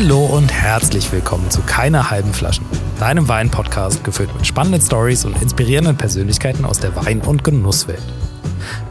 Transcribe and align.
Hallo 0.00 0.26
und 0.26 0.52
herzlich 0.52 1.10
willkommen 1.10 1.50
zu 1.50 1.60
Keine 1.62 2.08
halben 2.08 2.32
Flaschen, 2.32 2.64
deinem 3.00 3.26
Wein-Podcast 3.26 4.04
gefüllt 4.04 4.32
mit 4.32 4.46
spannenden 4.46 4.80
Stories 4.80 5.24
und 5.24 5.42
inspirierenden 5.42 5.96
Persönlichkeiten 5.96 6.64
aus 6.64 6.78
der 6.78 6.94
Wein- 6.94 7.20
und 7.20 7.42
Genusswelt. 7.42 8.04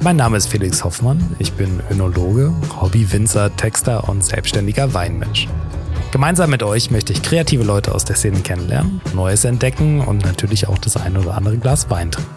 Mein 0.02 0.18
Name 0.18 0.36
ist 0.36 0.48
Felix 0.48 0.84
Hoffmann, 0.84 1.34
ich 1.40 1.54
bin 1.54 1.82
Önologe, 1.90 2.54
Hobbywinzer, 2.82 3.56
Texter 3.56 4.10
und 4.10 4.22
selbstständiger 4.22 4.94
Weinmensch. 4.94 5.48
Gemeinsam 6.12 6.50
mit 6.50 6.62
euch 6.62 6.92
möchte 6.92 7.14
ich 7.14 7.22
kreative 7.22 7.64
Leute 7.64 7.96
aus 7.96 8.04
der 8.04 8.18
Szene 8.18 8.42
kennenlernen, 8.42 9.00
Neues 9.14 9.46
entdecken 9.46 10.02
und 10.02 10.26
natürlich 10.26 10.68
auch 10.68 10.78
das 10.78 10.98
ein 10.98 11.16
oder 11.16 11.36
andere 11.36 11.58
Glas 11.58 11.90
Wein 11.90 12.12
trinken. 12.12 12.36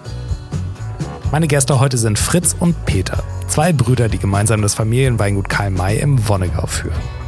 Meine 1.32 1.48
Gäste 1.48 1.80
heute 1.80 1.98
sind 1.98 2.20
Fritz 2.20 2.54
und 2.60 2.86
Peter, 2.86 3.24
zwei 3.48 3.72
Brüder, 3.72 4.08
die 4.08 4.18
gemeinsam 4.18 4.62
das 4.62 4.74
Familienweingut 4.74 5.48
Karl 5.48 5.70
May 5.70 5.98
im 5.98 6.28
Wonnegau 6.28 6.68
führen. 6.68 7.19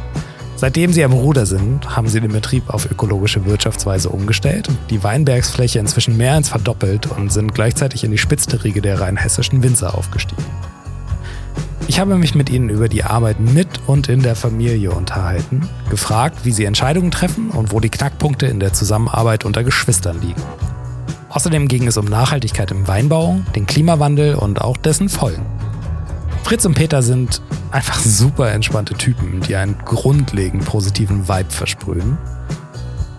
Seitdem 0.63 0.93
sie 0.93 1.03
am 1.03 1.11
Ruder 1.11 1.45
sind, 1.45 1.93
haben 1.93 2.07
sie 2.07 2.21
den 2.21 2.31
Betrieb 2.31 2.69
auf 2.73 2.89
ökologische 2.89 3.45
Wirtschaftsweise 3.45 4.07
umgestellt, 4.07 4.69
die 4.89 5.03
Weinbergsfläche 5.03 5.77
inzwischen 5.77 6.15
mehr 6.15 6.35
als 6.35 6.47
verdoppelt 6.47 7.05
und 7.11 7.33
sind 7.33 7.53
gleichzeitig 7.53 8.05
in 8.05 8.11
die 8.11 8.17
spitzte 8.17 8.63
Riege 8.63 8.81
der 8.81 9.01
rheinhessischen 9.01 9.61
Winzer 9.61 9.93
aufgestiegen. 9.93 10.45
Ich 11.89 11.99
habe 11.99 12.15
mich 12.15 12.33
mit 12.33 12.49
ihnen 12.49 12.69
über 12.69 12.87
die 12.87 13.03
Arbeit 13.03 13.41
mit 13.41 13.67
und 13.87 14.07
in 14.07 14.21
der 14.21 14.37
Familie 14.37 14.91
unterhalten, 14.91 15.67
gefragt, 15.89 16.45
wie 16.45 16.53
sie 16.53 16.63
Entscheidungen 16.63 17.11
treffen 17.11 17.49
und 17.49 17.73
wo 17.73 17.81
die 17.81 17.89
Knackpunkte 17.89 18.45
in 18.45 18.61
der 18.61 18.71
Zusammenarbeit 18.71 19.43
unter 19.43 19.65
Geschwistern 19.65 20.21
liegen. 20.21 20.41
Außerdem 21.27 21.67
ging 21.67 21.87
es 21.87 21.97
um 21.97 22.05
Nachhaltigkeit 22.05 22.71
im 22.71 22.87
Weinbau, 22.87 23.41
den 23.53 23.67
Klimawandel 23.67 24.35
und 24.35 24.61
auch 24.61 24.77
dessen 24.77 25.09
Folgen. 25.09 25.45
Fritz 26.43 26.65
und 26.65 26.73
Peter 26.73 27.01
sind 27.01 27.41
einfach 27.71 27.99
super 27.99 28.51
entspannte 28.51 28.93
Typen, 28.95 29.41
die 29.41 29.55
einen 29.55 29.77
grundlegend 29.85 30.65
positiven 30.65 31.27
Vibe 31.27 31.49
versprühen. 31.49 32.17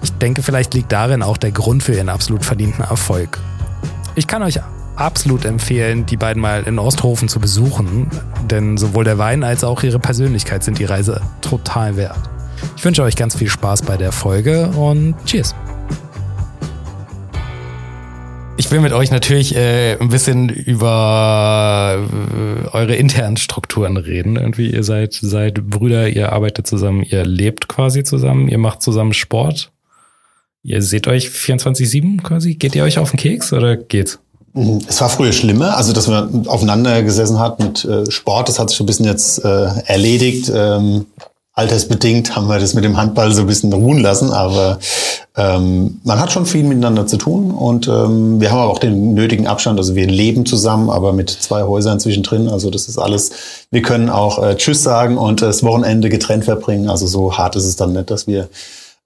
Ich 0.03 0.13
denke, 0.13 0.43
vielleicht 0.43 0.75
liegt 0.75 0.93
darin 0.93 1.23
auch 1.23 1.39
der 1.39 1.51
Grund 1.51 1.83
für 1.83 1.95
ihren 1.95 2.11
absolut 2.11 2.45
verdienten 2.45 2.85
Erfolg. 2.85 3.41
Ich 4.15 4.27
kann 4.27 4.43
euch 4.43 4.61
absolut 4.97 5.45
empfehlen, 5.45 6.07
die 6.07 6.17
beiden 6.17 6.41
mal 6.41 6.63
in 6.65 6.79
Osthofen 6.79 7.29
zu 7.29 7.41
besuchen, 7.41 8.09
denn 8.49 8.77
sowohl 8.77 9.05
der 9.05 9.19
Wein 9.19 9.43
als 9.43 9.65
auch 9.65 9.83
ihre 9.83 9.99
Persönlichkeit 9.99 10.63
sind 10.63 10.79
die 10.79 10.85
Reise 10.85 11.21
total 11.41 11.97
wert. 11.97 12.31
Ich 12.77 12.85
wünsche 12.85 13.03
euch 13.03 13.17
ganz 13.17 13.35
viel 13.35 13.49
Spaß 13.49 13.83
bei 13.83 13.97
der 13.97 14.13
Folge 14.13 14.69
und 14.69 15.15
Cheers! 15.25 15.55
Ich 18.57 18.71
will 18.71 18.81
mit 18.81 18.93
euch 18.93 19.11
natürlich 19.11 19.57
äh, 19.57 19.97
ein 19.99 20.09
bisschen 20.09 20.49
über 20.49 21.99
äh, 21.99 22.69
eure 22.69 22.95
internen 22.95 23.37
Strukturen 23.37 23.97
reden. 23.97 24.37
Irgendwie, 24.37 24.71
ihr 24.71 24.85
seid, 24.85 25.13
seid 25.15 25.69
Brüder, 25.69 26.09
ihr 26.09 26.33
arbeitet 26.33 26.67
zusammen, 26.67 27.03
ihr 27.03 27.25
lebt 27.25 27.67
quasi 27.67 28.05
zusammen, 28.05 28.49
ihr 28.49 28.59
macht 28.59 28.81
zusammen 28.81 29.13
Sport. 29.13 29.73
Ihr 30.63 30.83
seht 30.83 31.09
euch 31.09 31.27
24-7 31.27 32.23
quasi? 32.23 32.55
Geht 32.55 32.77
ihr 32.77 32.85
euch 32.85 32.99
auf 32.99 33.11
den 33.11 33.19
Keks 33.19 33.53
oder 33.53 33.77
geht's? 33.77 34.21
Mhm. 34.55 34.81
Es 34.87 35.01
war 35.01 35.09
früher 35.09 35.33
schlimmer, 35.33 35.77
also 35.77 35.93
dass 35.93 36.07
man 36.07 36.47
aufeinander 36.47 37.03
gesessen 37.03 37.41
hat 37.41 37.59
mit 37.59 37.85
äh, 37.85 38.09
Sport, 38.11 38.49
das 38.49 38.61
hat 38.61 38.71
sich 38.71 38.79
so 38.79 38.85
ein 38.85 38.87
bisschen 38.87 39.07
jetzt 39.07 39.45
äh, 39.45 39.67
erledigt. 39.87 40.51
Ähm, 40.55 41.07
altersbedingt 41.55 42.35
haben 42.35 42.49
wir 42.49 42.59
das 42.59 42.75
mit 42.75 42.85
dem 42.85 42.97
Handball 42.97 43.33
so 43.33 43.43
ein 43.43 43.47
bisschen 43.47 43.73
ruhen 43.73 43.99
lassen, 43.99 44.33
aber 44.33 44.79
ähm, 45.37 46.01
man 46.03 46.21
hat 46.21 46.33
schon 46.33 46.47
viel 46.47 46.65
miteinander 46.65 47.07
zu 47.07 47.17
tun 47.17 47.53
und 47.53 47.87
ähm, 47.87 48.41
wir 48.41 48.51
haben 48.51 48.59
aber 48.59 48.73
auch 48.73 48.81
den 48.81 49.15
nötigen 49.15 49.47
Abstand. 49.47 49.79
Also 49.79 49.95
wir 49.95 50.07
leben 50.07 50.47
zusammen, 50.47 50.91
aber 50.91 51.13
mit 51.13 51.31
zwei 51.31 51.63
Häusern 51.63 52.01
zwischendrin. 52.01 52.49
Also 52.49 52.71
das 52.71 52.89
ist 52.89 52.99
alles. 52.99 53.31
Wir 53.71 53.83
können 53.83 54.11
auch 54.11 54.43
äh, 54.43 54.57
Tschüss 54.57 54.83
sagen 54.83 55.17
und 55.17 55.43
das 55.43 55.63
Wochenende 55.63 56.09
getrennt 56.09 56.45
verbringen. 56.45 56.89
Also 56.89 57.07
so 57.07 57.39
hart 57.39 57.55
ist 57.55 57.65
es 57.65 57.77
dann 57.77 57.93
nicht, 57.93 58.11
dass 58.11 58.27
wir 58.27 58.49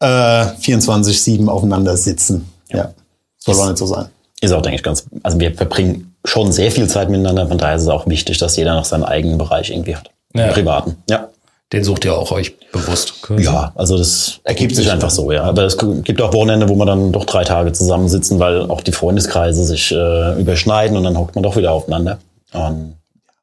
äh, 0.01 0.07
24/7 0.07 1.49
aufeinander 1.49 1.97
sitzen. 1.99 2.51
Ja, 2.71 2.93
soll 3.39 3.55
ist, 3.55 3.61
auch 3.61 3.67
nicht 3.69 3.79
so 3.79 3.87
sein. 3.87 4.07
Ist 4.41 4.53
auch 4.53 4.63
denke 4.63 4.77
ich 4.77 4.83
ganz. 4.83 5.05
Also 5.23 5.39
wir 5.39 5.55
verbringen 5.55 6.15
schon 6.25 6.51
sehr 6.53 6.71
viel 6.71 6.89
Zeit 6.89 7.11
miteinander. 7.11 7.47
Von 7.47 7.59
daher 7.59 7.77
ist 7.77 7.83
es 7.83 7.89
auch 7.89 8.07
wichtig, 8.07 8.39
dass 8.39 8.57
jeder 8.57 8.75
noch 8.75 8.87
seinen 8.87 9.05
eigenen 9.05 9.37
Bereich 9.37 9.71
irgendwie 9.71 9.97
hat. 9.97 10.11
Ja. 10.35 10.47
Im 10.47 10.53
Privaten. 10.53 10.97
Ja. 11.11 11.29
Den 11.73 11.85
sucht 11.85 12.05
ihr 12.07 12.17
auch 12.17 12.33
euch 12.33 12.59
bewusst. 12.73 13.21
quasi. 13.21 13.45
Ja, 13.45 13.73
also 13.75 13.99
das 13.99 14.41
ergibt 14.45 14.75
sich 14.75 14.91
einfach 14.91 15.11
so, 15.11 15.31
ja. 15.33 15.43
Aber 15.43 15.65
es 15.65 15.77
gibt 15.77 16.21
auch 16.23 16.33
Wochenende, 16.33 16.69
wo 16.69 16.75
man 16.75 16.87
dann 16.87 17.13
doch 17.13 17.27
drei 17.27 17.45
Tage 17.45 17.73
zusammensitzen, 17.73 18.39
weil 18.39 18.63
auch 18.71 18.81
die 18.81 18.93
Freundeskreise 18.93 19.65
sich 19.65 19.93
äh, 19.93 20.41
überschneiden 20.41 20.97
und 20.97 21.05
dann 21.05 21.19
hockt 21.19 21.35
man 21.35 21.43
doch 21.43 21.57
wieder 21.57 21.73
aufeinander. 21.73 22.19
Und 22.53 22.95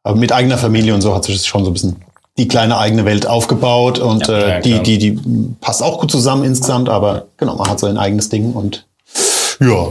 Aber 0.01 0.17
mit 0.17 0.31
eigener 0.31 0.57
Familie 0.57 0.95
und 0.95 1.01
so 1.01 1.13
hat 1.13 1.25
sich 1.25 1.35
das 1.35 1.45
schon 1.45 1.63
so 1.63 1.69
ein 1.69 1.73
bisschen 1.73 1.97
die 2.37 2.47
kleine 2.47 2.77
eigene 2.77 3.05
Welt 3.05 3.27
aufgebaut 3.27 3.99
und 3.99 4.27
Ja, 4.27 4.57
äh, 4.57 4.61
die, 4.61 4.81
die, 4.81 4.97
die 4.97 5.19
passt 5.61 5.83
auch 5.83 5.99
gut 5.99 6.11
zusammen 6.11 6.43
insgesamt, 6.43 6.89
aber 6.89 7.27
genau, 7.37 7.55
man 7.55 7.69
hat 7.69 7.79
sein 7.79 7.97
eigenes 7.97 8.29
Ding 8.29 8.53
und 8.53 8.87
ja. 9.59 9.87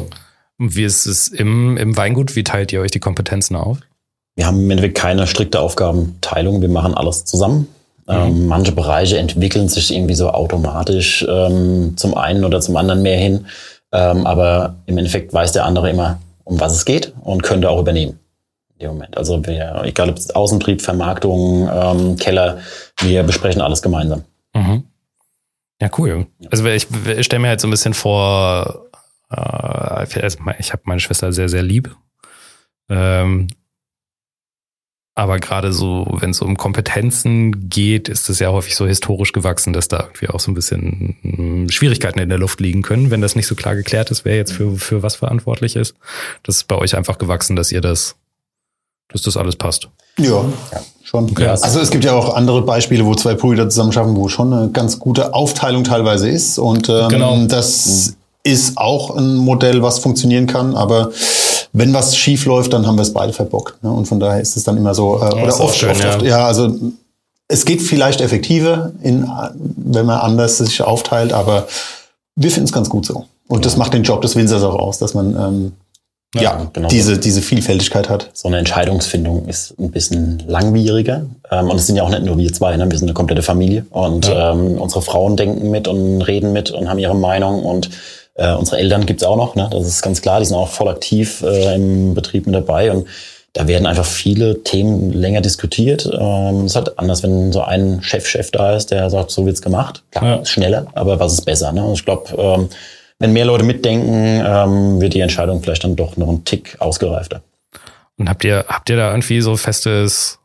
Und 0.59 0.77
wie 0.77 0.85
ist 0.85 1.07
es 1.07 1.29
im, 1.29 1.77
im 1.77 1.97
Weingut? 1.97 2.37
Wie 2.37 2.45
teilt 2.45 2.73
ihr 2.73 2.81
euch 2.81 2.91
die 2.91 3.01
Kompetenzen 3.01 3.57
auf? 3.57 3.79
wir 4.37 4.47
haben 4.47 4.61
im 4.61 4.71
Endeffekt 4.71 4.97
keine 4.97 5.27
strikte 5.27 5.61
Aufgabenteilung. 5.61 6.61
Wir 6.61 6.69
machen 6.69 6.95
alles 6.95 7.25
zusammen. 7.25 7.69
Mhm. 8.07 8.15
Ähm, 8.15 8.47
manche 8.47 8.73
Bereiche 8.73 9.19
entwickeln 9.19 9.69
sich 9.69 9.95
irgendwie 9.95 10.15
so 10.15 10.31
automatisch 10.31 11.25
ähm, 11.29 11.97
zum 11.97 12.15
einen 12.17 12.45
oder 12.45 12.61
zum 12.61 12.77
anderen 12.77 13.03
mehr 13.03 13.19
hin. 13.19 13.47
Ähm, 13.93 14.27
aber 14.27 14.77
im 14.87 14.99
Endeffekt 14.99 15.33
weiß 15.33 15.53
der 15.53 15.65
andere 15.65 15.91
immer, 15.91 16.21
um 16.45 16.61
was 16.61 16.75
es 16.75 16.85
geht 16.85 17.15
und 17.23 17.43
könnte 17.43 17.71
auch 17.71 17.81
übernehmen. 17.81 18.19
In 18.75 18.81
dem 18.81 18.89
Moment. 18.95 19.17
Also 19.17 19.47
wir, 19.47 19.83
egal 19.85 20.11
ob 20.11 20.17
es 20.17 20.35
Außentrieb, 20.35 20.83
Vermarktung, 20.83 21.69
ähm, 21.73 22.17
Keller, 22.17 22.59
wir 22.99 23.23
besprechen 23.23 23.63
alles 23.63 23.83
gemeinsam. 23.83 24.25
Mhm. 24.55 24.85
Ja, 25.81 25.91
cool. 25.99 26.27
Also 26.51 26.65
ich, 26.67 26.89
ich 27.07 27.27
stelle 27.27 27.41
mir 27.41 27.49
halt 27.49 27.61
so 27.61 27.69
ein 27.69 27.71
bisschen 27.71 27.95
vor, 27.95 28.87
äh, 29.31 29.37
also 29.37 30.39
ich 30.59 30.73
habe 30.73 30.83
meine 30.85 31.01
Schwester 31.01 31.33
sehr, 31.33 31.49
sehr 31.49 31.63
lieb. 31.63 31.95
Ähm, 32.89 33.49
aber 35.17 35.39
gerade 35.39 35.73
so, 35.73 36.07
wenn 36.19 36.31
es 36.31 36.41
um 36.41 36.57
Kompetenzen 36.57 37.69
geht, 37.71 38.09
ist 38.09 38.29
es 38.29 38.41
ja 38.41 38.51
häufig 38.51 38.75
so 38.75 38.87
historisch 38.87 39.33
gewachsen, 39.33 39.73
dass 39.73 39.87
da 39.87 40.01
irgendwie 40.01 40.29
auch 40.29 40.41
so 40.41 40.51
ein 40.51 40.55
bisschen 40.55 41.17
mm, 41.23 41.69
Schwierigkeiten 41.69 42.19
in 42.19 42.29
der 42.29 42.39
Luft 42.39 42.61
liegen 42.61 42.83
können, 42.83 43.11
wenn 43.13 43.21
das 43.21 43.37
nicht 43.37 43.47
so 43.47 43.55
klar 43.55 43.77
geklärt 43.77 44.11
ist, 44.11 44.25
wer 44.25 44.37
jetzt 44.37 44.53
für, 44.53 44.77
für 44.77 45.03
was 45.05 45.15
verantwortlich 45.17 45.77
ist. 45.77 45.95
Das 46.43 46.57
ist 46.57 46.69
bei 46.69 46.77
euch 46.77 46.97
einfach 46.97 47.19
gewachsen, 47.19 47.55
dass 47.55 47.71
ihr 47.71 47.81
das, 47.81 48.17
dass 49.13 49.23
das 49.23 49.37
alles 49.37 49.55
passt. 49.55 49.89
Ja, 50.19 50.45
schon. 51.05 51.31
Okay. 51.31 51.47
Also 51.47 51.79
es 51.79 51.91
gibt 51.91 52.05
ja 52.05 52.13
auch 52.13 52.35
andere 52.35 52.63
Beispiele, 52.63 53.05
wo 53.05 53.15
zwei 53.15 53.35
Brüder 53.35 53.69
zusammen 53.69 53.93
schaffen, 53.93 54.17
wo 54.17 54.29
schon 54.29 54.53
eine 54.53 54.71
ganz 54.71 54.99
gute 54.99 55.33
Aufteilung 55.33 55.85
teilweise 55.85 56.29
ist. 56.29 56.59
Und 56.59 56.89
ähm, 56.89 57.09
Genau. 57.09 57.47
das 57.47 58.17
ist 58.43 58.77
auch 58.79 59.17
ein 59.17 59.37
Modell, 59.37 59.81
was 59.83 60.01
funktionieren 60.01 60.47
kann. 60.49 60.75
Aber 60.75 61.11
wenn 61.77 61.93
was 61.93 62.17
schief 62.17 62.47
läuft, 62.47 62.73
dann 62.73 62.87
haben 62.87 62.97
wir 62.97 63.03
es 63.03 63.13
beide 63.13 63.33
verbockt. 63.33 63.83
Ne? 63.83 63.91
Und 63.91 64.07
von 64.07 64.21
daher 64.21 64.41
ist 64.41 64.57
es 64.57 64.63
dann 64.65 64.77
immer 64.77 64.95
so, 64.95 65.17
äh, 65.21 65.43
oder 65.43 65.61
oft, 65.61 65.77
schön, 65.77 65.91
oft, 65.91 66.03
ja. 66.03 66.15
oft, 66.17 66.23
ja, 66.23 66.47
also 66.47 66.75
es 67.49 67.65
geht 67.65 67.83
vielleicht 67.83 68.21
effektiver, 68.21 68.93
in, 69.03 69.29
wenn 69.77 70.07
man 70.07 70.21
anders 70.21 70.59
sich 70.59 70.81
aufteilt, 70.81 71.33
aber 71.33 71.67
wir 72.37 72.51
finden 72.51 72.67
es 72.67 72.73
ganz 72.73 72.89
gut 72.89 73.05
so. 73.05 73.27
Und 73.49 73.67
das 73.67 73.77
macht 73.77 73.93
den 73.93 74.05
Job 74.05 74.23
des 74.23 74.37
Winzers 74.37 74.63
auch 74.63 74.77
aus, 74.77 74.99
dass 74.99 75.15
man 75.15 75.37
ähm, 75.37 75.73
ja, 76.35 76.43
Ja, 76.43 76.71
genau. 76.73 76.89
diese, 76.89 77.19
diese 77.19 77.43
Vielfältigkeit 77.43 78.09
hat. 78.09 78.31
So 78.33 78.49
eine 78.49 78.59
Entscheidungsfindung 78.59 79.47
ist 79.47 79.75
ein 79.79 79.91
bisschen 79.91 80.43
langwieriger. 80.47 81.27
Ähm, 81.51 81.71
und 81.71 81.77
es 81.77 81.87
sind 81.87 81.97
ja 81.97 82.03
auch 82.05 82.09
nicht 82.09 82.23
nur 82.25 82.39
wir 82.39 82.53
zwei, 82.53 82.77
ne? 82.77 82.91
wir 82.91 82.99
sind 82.99 83.09
eine 83.09 83.15
komplette 83.15 83.43
Familie. 83.43 83.85
Und 83.91 84.27
Ja. 84.27 84.53
ähm, 84.53 84.79
unsere 84.81 85.03
Frauen 85.03 85.37
denken 85.37 85.71
mit 85.71 85.87
und 85.89 86.23
reden 86.23 86.53
mit 86.53 86.71
und 86.71 86.89
haben 86.89 86.99
ihre 86.99 87.15
Meinung. 87.15 87.65
Und 87.65 87.91
äh, 88.35 88.53
unsere 88.55 88.79
Eltern 88.79 89.07
gibt's 89.07 89.23
auch 89.23 89.37
noch, 89.37 89.55
ne? 89.55 89.69
das 89.73 89.87
ist 89.87 90.03
ganz 90.03 90.21
klar, 90.23 90.41
die 90.41 90.47
sind 90.47 90.57
auch 90.57 90.69
voll 90.69 90.89
aktiv 90.89 91.43
äh, 91.43 91.75
im 91.75 92.15
Betrieb 92.15 92.47
mit 92.47 92.55
dabei. 92.55 92.91
Und 92.93 93.07
da 93.53 93.69
werden 93.69 93.87
einfach 93.87 94.05
viele 94.05 94.65
Themen 94.65 95.13
länger 95.13 95.41
diskutiert. 95.41 96.07
Ähm, 96.13 96.63
es 96.65 96.73
ist 96.73 96.77
halt 96.77 96.99
anders, 96.99 97.23
wenn 97.23 97.53
so 97.53 97.63
ein 97.63 98.03
Chef-Chef 98.03 98.51
da 98.51 98.75
ist, 98.75 98.91
der 98.91 99.09
sagt, 99.11 99.31
so 99.31 99.47
wird's 99.47 99.63
gemacht. 99.63 100.03
Klar, 100.11 100.25
Ja. 100.25 100.35
ist 100.37 100.49
schneller, 100.51 100.87
aber 100.95 101.21
was 101.21 101.35
ist 101.35 101.45
besser? 101.45 101.71
Ne? 101.73 101.85
Und 101.85 101.93
ich 101.95 102.05
glaube, 102.05 102.35
ähm, 102.37 102.69
wenn 103.21 103.33
mehr 103.33 103.45
Leute 103.45 103.65
mitdenken, 103.65 104.43
ähm, 104.45 105.01
wird 105.01 105.15
die 105.15 105.21
Entscheidung 105.21 105.63
vielleicht 105.63 105.85
dann 105.85 105.95
doch 105.95 106.17
noch 106.17 106.29
ein 106.29 106.45
Tick 106.45 106.77
ausgereifter. 106.81 107.43
Und 108.19 108.29
habt 108.29 108.43
ihr, 108.45 108.65
habt 108.69 108.91
ihr 108.91 108.97
da 108.97 109.11
irgendwie 109.11 109.41
so 109.41 109.57
festes 109.57 110.41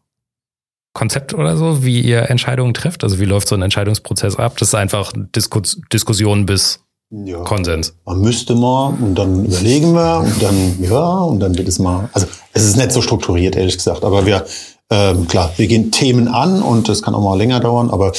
Konzept 0.94 1.34
oder 1.34 1.58
so, 1.58 1.84
wie 1.84 2.02
ihr 2.02 2.30
Entscheidungen 2.30 2.74
trefft? 2.76 3.04
Also 3.04 3.20
wie 3.20 3.26
läuft 3.26 3.48
so 3.48 3.56
ein 3.56 3.62
Entscheidungsprozess 3.64 4.36
ab? 4.38 4.58
Das 4.60 4.70
ist 4.70 4.76
einfach 4.76 5.14
Diskus 5.16 5.82
Diskussion 5.92 6.46
bis 6.46 6.84
Ja. 7.12 7.40
Konsens. 7.44 7.96
man 8.06 8.22
müsste 8.22 8.54
mal 8.54 8.94
und 9.02 9.16
dann 9.16 9.46
überlegen 9.46 9.94
wir 9.94 10.20
und 10.20 10.44
dann 10.44 10.78
ja 10.80 11.20
und 11.22 11.40
dann 11.40 11.58
wird 11.58 11.68
es 11.68 11.80
mal. 11.80 12.08
Also 12.14 12.28
es 12.54 12.66
ist 12.66 12.78
nicht 12.78 12.92
so 12.92 13.02
strukturiert 13.02 13.56
ehrlich 13.56 13.78
gesagt, 13.78 14.04
aber 14.04 14.28
wir 14.28 14.46
ähm, 14.92 15.28
klar, 15.28 15.52
wir 15.58 15.66
gehen 15.66 15.92
Themen 15.92 16.28
an 16.28 16.62
und 16.62 16.88
das 16.88 17.02
kann 17.02 17.16
auch 17.16 17.24
mal 17.24 17.38
länger 17.38 17.60
dauern, 17.60 17.90
aber 17.90 18.12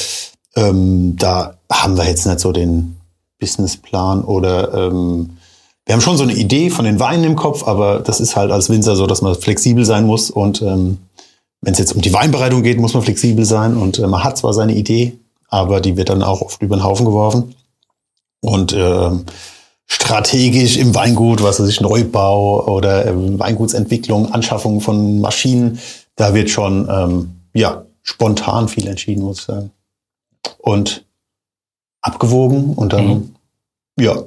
ähm, 0.55 1.15
da 1.17 1.55
haben 1.71 1.95
wir 1.95 2.05
jetzt 2.05 2.25
nicht 2.25 2.41
so 2.41 2.51
den 2.51 2.97
Businessplan 3.39 4.25
oder 4.25 4.73
ähm, 4.73 5.37
wir 5.85 5.93
haben 5.93 6.01
schon 6.01 6.17
so 6.17 6.23
eine 6.23 6.33
Idee 6.33 6.69
von 6.69 6.83
den 6.83 6.99
Weinen 6.99 7.23
im 7.23 7.35
Kopf, 7.37 7.67
aber 7.67 7.99
das 7.99 8.19
ist 8.19 8.35
halt 8.35 8.51
als 8.51 8.69
Winzer 8.69 8.97
so, 8.97 9.07
dass 9.07 9.21
man 9.21 9.35
flexibel 9.35 9.85
sein 9.85 10.05
muss 10.05 10.29
und 10.29 10.61
ähm, 10.61 10.97
wenn 11.61 11.73
es 11.73 11.79
jetzt 11.79 11.93
um 11.93 12.01
die 12.01 12.13
Weinbereitung 12.13 12.61
geht, 12.61 12.79
muss 12.79 12.93
man 12.93 13.03
flexibel 13.03 13.45
sein 13.45 13.77
und 13.77 13.99
äh, 13.99 14.07
man 14.07 14.23
hat 14.23 14.37
zwar 14.37 14.53
seine 14.53 14.75
Idee, 14.75 15.17
aber 15.47 15.79
die 15.79 15.95
wird 15.95 16.09
dann 16.09 16.23
auch 16.23 16.41
oft 16.41 16.61
über 16.61 16.75
den 16.75 16.83
Haufen 16.83 17.05
geworfen. 17.05 17.55
Und 18.41 18.73
ähm, 18.73 19.25
strategisch 19.87 20.77
im 20.77 20.95
Weingut, 20.95 21.43
was 21.43 21.59
weiß 21.59 21.67
ich, 21.69 21.81
Neubau 21.81 22.65
oder 22.67 23.05
ähm, 23.05 23.39
Weingutsentwicklung, 23.39 24.33
Anschaffung 24.33 24.81
von 24.81 25.19
Maschinen, 25.19 25.79
da 26.15 26.33
wird 26.33 26.49
schon 26.49 26.87
ähm, 26.89 27.31
ja 27.53 27.85
spontan 28.01 28.67
viel 28.67 28.87
entschieden, 28.87 29.23
muss 29.23 29.39
ich 29.39 29.45
sagen. 29.45 29.71
Und 30.57 31.05
abgewogen 32.01 32.73
und 32.73 32.93
dann 32.93 33.07
mhm. 33.07 33.35
ja 33.99 34.23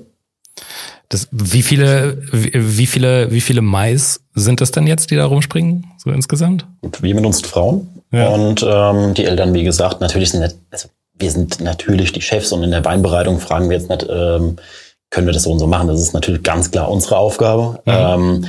das, 1.08 1.28
wie 1.30 1.62
viele, 1.62 2.18
wie, 2.32 2.50
wie 2.54 2.86
viele, 2.86 3.30
wie 3.30 3.40
viele 3.40 3.62
Mais 3.62 4.20
sind 4.34 4.60
das 4.60 4.72
denn 4.72 4.86
jetzt, 4.86 5.10
die 5.10 5.16
da 5.16 5.26
rumspringen, 5.26 5.86
so 5.98 6.10
insgesamt? 6.10 6.66
Gut, 6.82 7.02
wir 7.02 7.14
mit 7.14 7.24
uns 7.24 7.40
Frauen. 7.42 7.88
Ja. 8.10 8.28
Und 8.28 8.64
ähm, 8.68 9.14
die 9.14 9.24
Eltern, 9.24 9.54
wie 9.54 9.64
gesagt, 9.64 10.00
natürlich 10.00 10.30
sind 10.30 10.40
nicht, 10.40 10.56
also 10.70 10.88
wir 11.18 11.30
sind 11.30 11.60
natürlich 11.60 12.12
die 12.12 12.20
Chefs 12.20 12.52
und 12.52 12.62
in 12.62 12.70
der 12.70 12.84
Weinbereitung 12.84 13.38
fragen 13.40 13.70
wir 13.70 13.76
jetzt 13.76 13.88
nicht, 13.88 14.06
ähm, 14.08 14.56
können 15.10 15.26
wir 15.26 15.32
das 15.32 15.44
so 15.44 15.52
und 15.52 15.60
so 15.60 15.66
machen. 15.66 15.88
Das 15.88 16.00
ist 16.00 16.12
natürlich 16.12 16.42
ganz 16.42 16.70
klar 16.70 16.90
unsere 16.90 17.16
Aufgabe. 17.16 17.80
Mhm. 17.84 17.92
Ähm, 17.92 18.46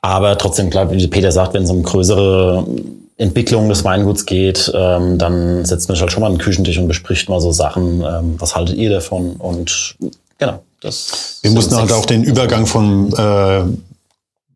aber 0.00 0.38
trotzdem, 0.38 0.70
klar, 0.70 0.90
wie 0.90 1.06
Peter 1.08 1.32
sagt, 1.32 1.54
wenn 1.54 1.64
es 1.64 1.70
um 1.70 1.82
größere 1.82 2.64
Entwicklung 3.16 3.68
des 3.68 3.84
Weinguts 3.84 4.26
geht, 4.26 4.70
ähm, 4.74 5.18
dann 5.18 5.64
setzt 5.64 5.88
man 5.88 5.96
sich 5.96 6.02
halt 6.02 6.12
schon 6.12 6.20
mal 6.20 6.28
an 6.28 6.34
den 6.34 6.40
Küchentisch 6.40 6.78
und 6.78 6.86
bespricht 6.86 7.28
mal 7.28 7.40
so 7.40 7.50
Sachen, 7.50 8.02
ähm, 8.02 8.36
was 8.38 8.54
haltet 8.54 8.76
ihr 8.76 8.90
davon? 8.90 9.32
Und 9.36 9.96
genau, 10.38 10.60
das 10.80 11.40
Wir 11.42 11.50
mussten 11.50 11.74
halt 11.76 11.90
auch 11.90 12.06
den 12.06 12.22
Übergang 12.22 12.66
vom 12.66 13.12
äh, 13.16 13.62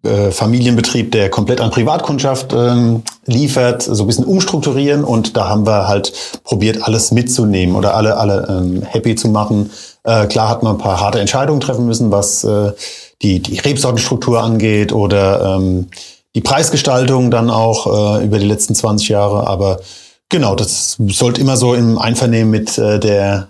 äh, 0.03 0.31
Familienbetrieb, 0.31 1.13
der 1.13 1.31
komplett 1.31 1.61
an 1.61 1.71
Privatkundschaft 1.71 2.53
ähm, 2.53 3.03
liefert, 3.25 3.83
so 3.83 4.03
ein 4.03 4.07
bisschen 4.07 4.25
umstrukturieren 4.25 5.05
und 5.05 5.37
da 5.37 5.49
haben 5.49 5.65
wir 5.65 5.87
halt 5.87 6.13
probiert, 6.43 6.83
alles 6.83 7.13
mitzunehmen 7.13 7.77
oder 7.77 7.95
alle, 7.95 8.17
alle 8.17 8.47
ähm, 8.49 8.83
happy 8.83 9.15
zu 9.15 9.29
machen. 9.29 9.71
Äh, 10.05 10.27
klar 10.27 10.49
hat 10.49 10.63
man 10.63 10.75
ein 10.75 10.79
paar 10.79 11.01
harte 11.01 11.21
Entscheidungen 11.21 11.61
treffen 11.61 11.87
müssen, 11.87 12.11
was 12.11 12.43
äh, 12.43 12.73
die, 13.23 13.41
die 13.41 13.59
Rebsortenstruktur 13.59 14.43
angeht 14.43 14.93
oder 14.93 15.57
ähm, 15.57 15.87
die 16.35 16.41
Preisgestaltung 16.41 17.31
dann 17.31 17.49
auch 17.51 18.19
äh, 18.19 18.25
über 18.25 18.39
die 18.39 18.47
letzten 18.47 18.75
20 18.75 19.09
Jahre, 19.09 19.47
aber 19.47 19.79
genau, 20.29 20.57
das 20.57 20.97
sollte 20.99 21.41
immer 21.41 21.57
so 21.57 21.75
im 21.75 21.99
Einvernehmen 21.99 22.51
mit 22.51 22.77
äh, 22.77 22.99
der, 22.99 23.49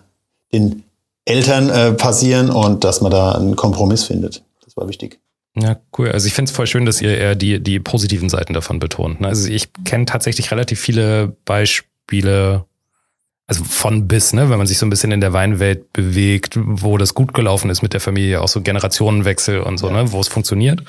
den 0.52 0.82
Eltern 1.24 1.70
äh, 1.70 1.92
passieren 1.92 2.50
und 2.50 2.84
dass 2.84 3.00
man 3.00 3.10
da 3.10 3.32
einen 3.32 3.56
Kompromiss 3.56 4.04
findet. 4.04 4.42
Das 4.64 4.76
war 4.76 4.86
wichtig. 4.86 5.21
Ja, 5.54 5.76
cool. 5.98 6.10
Also 6.10 6.26
ich 6.26 6.34
finde 6.34 6.50
es 6.50 6.56
voll 6.56 6.66
schön, 6.66 6.86
dass 6.86 7.02
ihr 7.02 7.16
eher 7.16 7.34
die, 7.34 7.62
die 7.62 7.78
positiven 7.78 8.30
Seiten 8.30 8.54
davon 8.54 8.78
betont. 8.78 9.20
Ne? 9.20 9.28
Also 9.28 9.50
ich 9.50 9.68
kenne 9.84 10.06
tatsächlich 10.06 10.50
relativ 10.50 10.80
viele 10.80 11.36
Beispiele, 11.44 12.64
also 13.46 13.64
von 13.64 14.08
bis, 14.08 14.32
ne, 14.32 14.48
wenn 14.48 14.56
man 14.56 14.66
sich 14.66 14.78
so 14.78 14.86
ein 14.86 14.90
bisschen 14.90 15.12
in 15.12 15.20
der 15.20 15.34
Weinwelt 15.34 15.92
bewegt, 15.92 16.54
wo 16.56 16.96
das 16.96 17.12
gut 17.12 17.34
gelaufen 17.34 17.68
ist 17.68 17.82
mit 17.82 17.92
der 17.92 18.00
Familie, 18.00 18.40
auch 18.40 18.48
so 18.48 18.62
Generationenwechsel 18.62 19.60
und 19.60 19.76
so, 19.76 19.88
ja. 19.88 20.04
ne, 20.04 20.12
wo 20.12 20.20
es 20.20 20.28
funktioniert. 20.28 20.82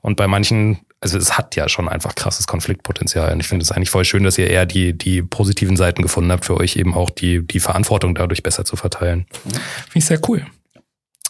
Und 0.00 0.16
bei 0.16 0.26
manchen, 0.26 0.78
also 1.00 1.18
es 1.18 1.36
hat 1.36 1.54
ja 1.54 1.68
schon 1.68 1.86
einfach 1.86 2.14
krasses 2.14 2.46
Konfliktpotenzial. 2.46 3.34
Und 3.34 3.40
ich 3.40 3.48
finde 3.48 3.64
es 3.64 3.72
eigentlich 3.72 3.90
voll 3.90 4.06
schön, 4.06 4.24
dass 4.24 4.38
ihr 4.38 4.48
eher 4.48 4.64
die, 4.64 4.96
die 4.96 5.20
positiven 5.20 5.76
Seiten 5.76 6.00
gefunden 6.00 6.32
habt, 6.32 6.46
für 6.46 6.56
euch 6.56 6.76
eben 6.76 6.94
auch 6.94 7.10
die, 7.10 7.46
die 7.46 7.60
Verantwortung 7.60 8.14
dadurch 8.14 8.42
besser 8.42 8.64
zu 8.64 8.76
verteilen. 8.76 9.26
Mhm. 9.44 9.50
Finde 9.50 9.60
ich 9.96 10.06
sehr 10.06 10.20
cool. 10.26 10.46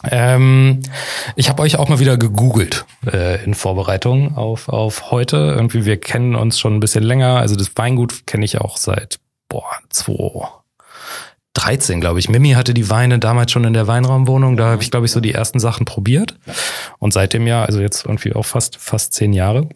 Ähm, 0.03 0.81
ich 1.35 1.49
habe 1.49 1.63
euch 1.63 1.77
auch 1.77 1.89
mal 1.89 1.99
wieder 1.99 2.17
gegoogelt 2.17 2.85
äh, 3.11 3.43
in 3.43 3.55
Vorbereitung 3.55 4.37
auf, 4.37 4.69
auf 4.69 5.11
heute. 5.11 5.37
Irgendwie, 5.37 5.85
wir 5.85 5.99
kennen 5.99 6.35
uns 6.35 6.59
schon 6.59 6.75
ein 6.75 6.79
bisschen 6.79 7.03
länger. 7.03 7.37
Also 7.37 7.55
das 7.55 7.71
Weingut 7.75 8.27
kenne 8.27 8.45
ich 8.45 8.59
auch 8.59 8.77
seit 8.77 9.19
boah, 9.49 9.71
zwei 9.89 10.47
13, 11.57 11.99
glaube 11.99 12.19
ich. 12.19 12.29
Mimi 12.29 12.51
hatte 12.51 12.75
die 12.75 12.89
Weine 12.91 13.17
damals 13.17 13.51
schon 13.51 13.63
in 13.63 13.73
der 13.73 13.87
Weinraumwohnung. 13.87 14.57
Da 14.57 14.67
habe 14.69 14.83
ich, 14.83 14.91
glaube 14.91 15.07
ich, 15.07 15.11
so 15.11 15.19
die 15.19 15.33
ersten 15.33 15.59
Sachen 15.59 15.85
probiert. 15.85 16.37
Und 16.99 17.13
seitdem 17.13 17.47
ja, 17.47 17.65
also 17.65 17.79
jetzt 17.79 18.05
irgendwie 18.05 18.33
auch 18.33 18.45
fast, 18.45 18.77
fast 18.77 19.13
zehn 19.13 19.33
Jahre. 19.33 19.67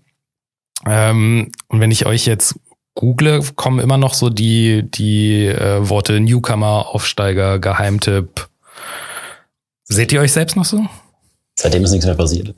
Ähm, 0.86 1.52
und 1.68 1.80
wenn 1.80 1.90
ich 1.90 2.06
euch 2.06 2.28
jetzt 2.28 2.56
google, 2.94 3.42
kommen 3.56 3.80
immer 3.80 3.98
noch 3.98 4.14
so 4.14 4.30
die, 4.30 4.84
die 4.92 5.48
äh, 5.48 5.90
Worte 5.90 6.20
Newcomer, 6.20 6.88
Aufsteiger, 6.90 7.58
Geheimtipp. 7.58 8.51
Seht 9.92 10.14
ihr 10.14 10.22
euch 10.22 10.32
selbst 10.32 10.56
noch 10.56 10.64
so? 10.64 10.86
Seitdem 11.60 11.84
ist 11.84 11.92
nichts 11.92 12.06
mehr 12.06 12.16
passiert. 12.16 12.54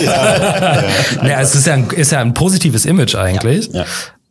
ja, 0.00 0.02
ja. 1.20 1.26
ja, 1.26 1.40
es 1.40 1.54
ist 1.56 1.66
ja, 1.66 1.74
ein, 1.74 1.90
ist 1.90 2.12
ja 2.12 2.20
ein 2.20 2.32
positives 2.32 2.86
Image 2.86 3.16
eigentlich. 3.16 3.68
Ja. 3.72 3.84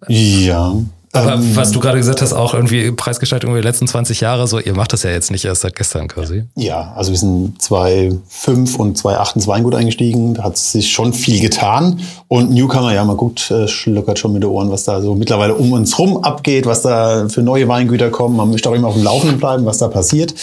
ja. 0.07 0.75
Aber 1.11 1.33
ähm, 1.33 1.55
was 1.55 1.71
du 1.71 1.81
gerade 1.81 1.97
gesagt 1.97 2.21
hast, 2.21 2.31
auch 2.31 2.53
irgendwie 2.53 2.91
Preisgestaltung 2.91 3.49
über 3.51 3.59
die 3.59 3.67
letzten 3.67 3.87
20 3.87 4.21
Jahre, 4.21 4.47
so, 4.47 4.57
ihr 4.59 4.73
macht 4.73 4.93
das 4.93 5.03
ja 5.03 5.09
jetzt 5.09 5.31
nicht 5.31 5.43
erst 5.43 5.61
seit 5.61 5.75
gestern 5.75 6.07
quasi. 6.07 6.45
Ja, 6.55 6.93
also 6.95 7.11
wir 7.11 7.17
sind 7.17 7.61
2005 7.61 8.79
und 8.79 8.97
2008 8.97 9.35
ins 9.35 9.47
Weingut 9.47 9.75
eingestiegen, 9.75 10.35
da 10.35 10.43
hat 10.43 10.57
sich 10.57 10.91
schon 10.91 11.13
viel 11.13 11.41
getan. 11.41 11.99
Und 12.29 12.51
Newcomer, 12.51 12.93
ja, 12.93 13.03
mal 13.03 13.17
gut, 13.17 13.51
äh, 13.51 13.67
schluckert 13.67 14.17
schon 14.17 14.31
mit 14.31 14.43
den 14.43 14.49
Ohren, 14.49 14.71
was 14.71 14.85
da 14.85 15.01
so 15.01 15.13
mittlerweile 15.13 15.55
um 15.55 15.73
uns 15.73 15.99
rum 15.99 16.23
abgeht, 16.23 16.65
was 16.65 16.83
da 16.83 17.27
für 17.27 17.41
neue 17.41 17.67
Weingüter 17.67 18.11
kommen. 18.11 18.37
Man 18.37 18.49
möchte 18.49 18.69
auch 18.69 18.75
immer 18.75 18.87
auf 18.87 18.95
dem 18.95 19.03
Laufenden 19.03 19.39
bleiben, 19.39 19.65
was 19.65 19.79
da 19.79 19.89
passiert. 19.89 20.33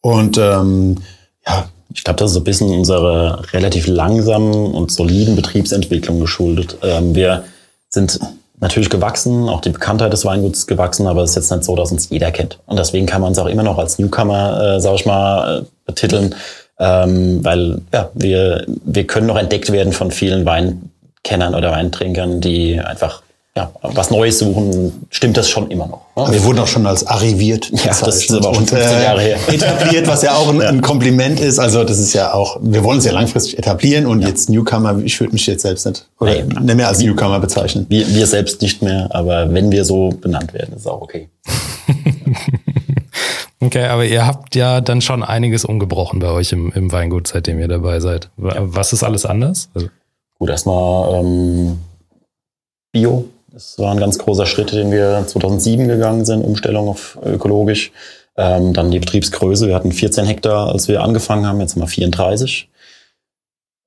Und 0.00 0.38
ähm, 0.38 0.96
ja, 1.46 1.68
ich 1.94 2.04
glaube, 2.04 2.18
das 2.18 2.30
ist 2.30 2.34
so 2.34 2.40
ein 2.40 2.44
bisschen 2.44 2.70
unserer 2.70 3.42
relativ 3.52 3.86
langsamen 3.86 4.74
und 4.74 4.90
soliden 4.90 5.36
Betriebsentwicklung 5.36 6.20
geschuldet. 6.20 6.76
Ähm, 6.82 7.14
wir 7.14 7.44
sind 7.88 8.20
natürlich 8.60 8.90
gewachsen, 8.90 9.48
auch 9.48 9.60
die 9.60 9.70
Bekanntheit 9.70 10.12
des 10.12 10.24
Weinguts 10.24 10.66
gewachsen, 10.66 11.06
aber 11.06 11.22
es 11.22 11.30
ist 11.30 11.36
jetzt 11.36 11.50
nicht 11.50 11.64
so, 11.64 11.76
dass 11.76 11.92
uns 11.92 12.08
jeder 12.10 12.30
kennt. 12.32 12.58
Und 12.66 12.78
deswegen 12.78 13.06
kann 13.06 13.20
man 13.20 13.28
uns 13.28 13.38
auch 13.38 13.46
immer 13.46 13.62
noch 13.62 13.78
als 13.78 13.98
Newcomer, 13.98 14.76
äh, 14.76 14.80
sag 14.80 14.94
ich 14.94 15.06
mal, 15.06 15.60
äh, 15.60 15.64
betiteln, 15.84 16.34
ähm, 16.78 17.44
weil 17.44 17.80
ja, 17.92 18.10
wir, 18.14 18.64
wir 18.66 19.06
können 19.06 19.26
noch 19.26 19.38
entdeckt 19.38 19.72
werden 19.72 19.92
von 19.92 20.10
vielen 20.10 20.44
Weinkennern 20.44 21.54
oder 21.54 21.70
Weintrinkern, 21.70 22.40
die 22.40 22.80
einfach 22.80 23.22
ja, 23.56 23.72
was 23.80 24.10
Neues 24.10 24.38
suchen, 24.38 25.06
stimmt 25.08 25.38
das 25.38 25.48
schon 25.48 25.70
immer 25.70 25.86
noch. 25.86 26.02
Ne? 26.14 26.34
Wir 26.34 26.44
wurden 26.44 26.58
auch 26.58 26.66
schon 26.66 26.86
als 26.86 27.06
arriviert 27.06 27.70
ja, 27.70 27.86
das 27.86 28.16
ist 28.16 28.30
aber 28.30 28.50
auch 28.50 28.54
schon 28.54 28.66
15 28.66 29.02
Jahre 29.02 29.22
her. 29.22 29.38
Äh, 29.48 29.54
etabliert, 29.54 30.06
was 30.06 30.20
ja 30.20 30.34
auch 30.34 30.50
ein, 30.50 30.60
ja. 30.60 30.68
ein, 30.68 30.82
Kompliment 30.82 31.40
ist. 31.40 31.58
Also 31.58 31.82
das 31.82 31.98
ist 31.98 32.12
ja 32.12 32.34
auch, 32.34 32.58
wir 32.60 32.84
wollen 32.84 32.96
uns 32.96 33.06
ja 33.06 33.12
langfristig 33.12 33.58
etablieren 33.58 34.04
und 34.04 34.20
ja. 34.20 34.28
jetzt 34.28 34.50
Newcomer, 34.50 34.98
ich 35.02 35.18
würde 35.20 35.32
mich 35.32 35.46
jetzt 35.46 35.62
selbst 35.62 35.86
nicht 35.86 36.06
oder 36.20 36.34
nee, 36.34 36.42
nicht 36.42 36.76
mehr 36.76 36.86
als 36.86 36.98
Newcomer 36.98 37.40
bezeichnen. 37.40 37.86
Wir, 37.88 38.06
wir 38.14 38.26
selbst 38.26 38.60
nicht 38.60 38.82
mehr, 38.82 39.08
aber 39.12 39.52
wenn 39.52 39.72
wir 39.72 39.86
so 39.86 40.10
benannt 40.10 40.52
werden, 40.52 40.76
ist 40.76 40.86
auch 40.86 41.00
okay. 41.00 41.30
okay, 43.60 43.86
aber 43.86 44.04
ihr 44.04 44.26
habt 44.26 44.54
ja 44.54 44.82
dann 44.82 45.00
schon 45.00 45.22
einiges 45.22 45.64
umgebrochen 45.64 46.18
bei 46.18 46.28
euch 46.28 46.52
im, 46.52 46.72
im 46.72 46.92
Weingut, 46.92 47.28
seitdem 47.28 47.58
ihr 47.58 47.68
dabei 47.68 48.00
seid. 48.00 48.28
Was 48.36 48.92
ist 48.92 49.02
alles 49.02 49.24
anders? 49.24 49.70
Also 49.72 49.88
Gut, 50.38 50.50
erstmal 50.50 51.14
ähm, 51.14 51.78
Bio 52.92 53.24
das 53.56 53.78
war 53.78 53.90
ein 53.90 53.98
ganz 53.98 54.18
großer 54.18 54.44
Schritt, 54.44 54.72
den 54.72 54.90
wir 54.90 55.24
2007 55.26 55.88
gegangen 55.88 56.26
sind, 56.26 56.44
Umstellung 56.44 56.90
auf 56.90 57.18
ökologisch. 57.24 57.90
Ähm, 58.36 58.74
dann 58.74 58.90
die 58.90 58.98
Betriebsgröße. 58.98 59.66
Wir 59.66 59.74
hatten 59.74 59.92
14 59.92 60.26
Hektar, 60.26 60.68
als 60.70 60.88
wir 60.88 61.02
angefangen 61.02 61.46
haben. 61.46 61.58
Jetzt 61.60 61.74
haben 61.74 61.80
wir 61.80 61.86
34. 61.86 62.68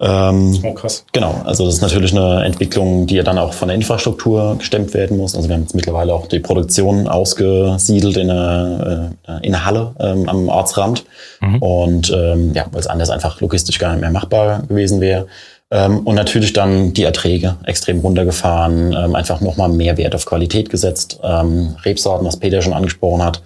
Ähm, 0.01 0.57
oh, 0.63 0.73
krass. 0.73 1.05
Genau, 1.11 1.43
also 1.45 1.65
das 1.65 1.75
ist 1.75 1.81
natürlich 1.81 2.17
eine 2.17 2.45
Entwicklung, 2.45 3.05
die 3.05 3.13
ja 3.13 3.23
dann 3.23 3.37
auch 3.37 3.53
von 3.53 3.67
der 3.67 3.75
Infrastruktur 3.75 4.55
gestemmt 4.57 4.95
werden 4.95 5.17
muss. 5.17 5.35
Also 5.35 5.49
wir 5.49 5.55
haben 5.55 5.61
jetzt 5.61 5.75
mittlerweile 5.75 6.15
auch 6.15 6.25
die 6.25 6.39
Produktion 6.39 7.07
ausgesiedelt 7.07 8.17
in 8.17 8.31
eine, 8.31 9.13
äh, 9.27 9.45
in 9.45 9.53
eine 9.53 9.65
Halle 9.65 9.93
ähm, 9.99 10.27
am 10.27 10.49
Ortsrand. 10.49 11.05
Mhm. 11.41 11.61
Und 11.61 12.11
ähm, 12.11 12.53
ja, 12.55 12.65
weil 12.71 12.79
es 12.79 12.87
anders 12.87 13.11
einfach 13.11 13.39
logistisch 13.39 13.77
gar 13.77 13.91
nicht 13.91 14.01
mehr 14.01 14.09
machbar 14.09 14.63
gewesen 14.67 14.99
wäre. 14.99 15.27
Ähm, 15.71 15.99
und 15.99 16.15
natürlich 16.15 16.53
dann 16.53 16.93
die 16.93 17.03
Erträge 17.03 17.57
extrem 17.63 17.99
runtergefahren, 17.99 18.93
ähm, 18.93 19.15
einfach 19.15 19.39
nochmal 19.39 19.69
mehr 19.69 19.97
Wert 19.97 20.15
auf 20.15 20.25
Qualität 20.25 20.69
gesetzt. 20.69 21.19
Ähm, 21.23 21.75
Rebsorten, 21.85 22.25
was 22.25 22.37
Peter 22.37 22.61
schon 22.61 22.73
angesprochen 22.73 23.23
hat, 23.23 23.43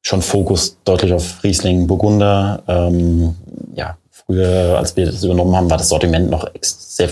schon 0.00 0.22
Fokus 0.22 0.78
deutlich 0.84 1.12
auf 1.12 1.42
Riesling, 1.42 1.88
Burgunder. 1.88 2.62
Ähm, 2.68 3.34
ja, 3.74 3.96
früher, 4.10 4.78
als 4.78 4.96
wir 4.96 5.06
das 5.06 5.24
übernommen 5.24 5.56
haben, 5.56 5.68
war 5.68 5.78
das 5.78 5.88
Sortiment 5.88 6.30
noch 6.30 6.48
sehr, 6.60 7.10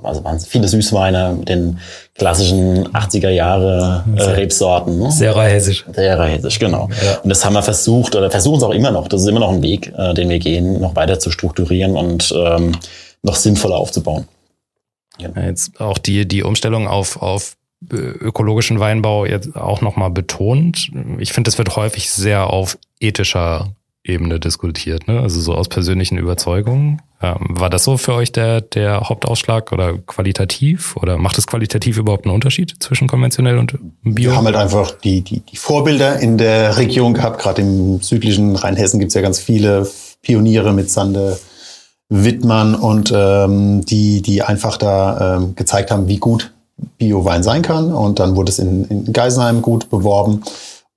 also 0.00 0.22
waren 0.22 0.38
viele 0.38 0.68
Süßweine 0.68 1.34
mit 1.40 1.48
den 1.48 1.80
klassischen 2.14 2.86
80er 2.88 3.30
Jahre 3.30 4.04
äh, 4.16 4.22
Rebsorten. 4.22 5.00
Ne? 5.00 5.10
Sehr 5.10 5.36
hessisch. 5.36 5.84
Sehr 5.92 6.22
hessisch, 6.22 6.60
genau. 6.60 6.88
Ja. 7.04 7.18
Und 7.24 7.30
das 7.30 7.44
haben 7.44 7.54
wir 7.54 7.62
versucht 7.62 8.14
oder 8.14 8.30
versuchen 8.30 8.58
es 8.58 8.62
auch 8.62 8.70
immer 8.70 8.92
noch. 8.92 9.08
Das 9.08 9.22
ist 9.22 9.26
immer 9.26 9.40
noch 9.40 9.50
ein 9.50 9.62
Weg, 9.62 9.92
äh, 9.98 10.14
den 10.14 10.28
wir 10.28 10.38
gehen, 10.38 10.80
noch 10.80 10.94
weiter 10.94 11.18
zu 11.18 11.32
strukturieren 11.32 11.96
und 11.96 12.32
ähm, 12.36 12.72
noch 13.22 13.36
sinnvoller 13.36 13.76
aufzubauen. 13.76 14.26
Ja. 15.18 15.30
Jetzt 15.40 15.80
auch 15.80 15.98
die, 15.98 16.26
die 16.26 16.42
Umstellung 16.42 16.88
auf, 16.88 17.22
auf 17.22 17.56
äh, 17.90 17.96
ökologischen 17.96 18.80
Weinbau 18.80 19.26
jetzt 19.26 19.54
auch 19.56 19.80
nochmal 19.80 20.10
betont. 20.10 20.90
Ich 21.18 21.32
finde, 21.32 21.48
das 21.48 21.58
wird 21.58 21.76
häufig 21.76 22.10
sehr 22.10 22.48
auf 22.48 22.78
ethischer 23.00 23.72
Ebene 24.04 24.38
diskutiert, 24.38 25.08
ne? 25.08 25.20
also 25.20 25.40
so 25.40 25.54
aus 25.54 25.68
persönlichen 25.68 26.16
Überzeugungen. 26.16 27.02
Ähm, 27.20 27.38
war 27.48 27.70
das 27.70 27.84
so 27.84 27.96
für 27.96 28.14
euch 28.14 28.30
der, 28.30 28.60
der 28.60 29.08
Hauptausschlag 29.08 29.72
oder 29.72 29.98
qualitativ? 29.98 30.96
Oder 30.96 31.18
macht 31.18 31.38
es 31.38 31.46
qualitativ 31.46 31.96
überhaupt 31.96 32.24
einen 32.24 32.34
Unterschied 32.34 32.74
zwischen 32.78 33.08
konventionell 33.08 33.58
und 33.58 33.78
Bio? 34.02 34.30
Wir 34.30 34.36
haben 34.36 34.44
halt 34.44 34.56
einfach 34.56 34.92
die, 34.92 35.22
die, 35.22 35.40
die 35.40 35.56
Vorbilder 35.56 36.20
in 36.20 36.38
der 36.38 36.76
Region 36.76 37.14
gehabt. 37.14 37.40
Gerade 37.40 37.62
im 37.62 38.00
südlichen 38.00 38.54
Rheinhessen 38.54 39.00
gibt's 39.00 39.14
ja 39.14 39.22
ganz 39.22 39.40
viele 39.40 39.90
Pioniere 40.22 40.72
mit 40.72 40.90
Sande 40.90 41.38
Wittmann 42.08 42.74
und 42.74 43.12
ähm, 43.14 43.84
die, 43.84 44.22
die 44.22 44.42
einfach 44.42 44.76
da 44.76 45.36
ähm, 45.36 45.54
gezeigt 45.56 45.90
haben, 45.90 46.08
wie 46.08 46.18
gut 46.18 46.52
Bio-Wein 46.98 47.42
sein 47.42 47.62
kann. 47.62 47.92
Und 47.92 48.18
dann 48.18 48.36
wurde 48.36 48.50
es 48.50 48.58
in, 48.58 48.84
in 48.84 49.12
Geisenheim 49.12 49.62
gut 49.62 49.90
beworben. 49.90 50.42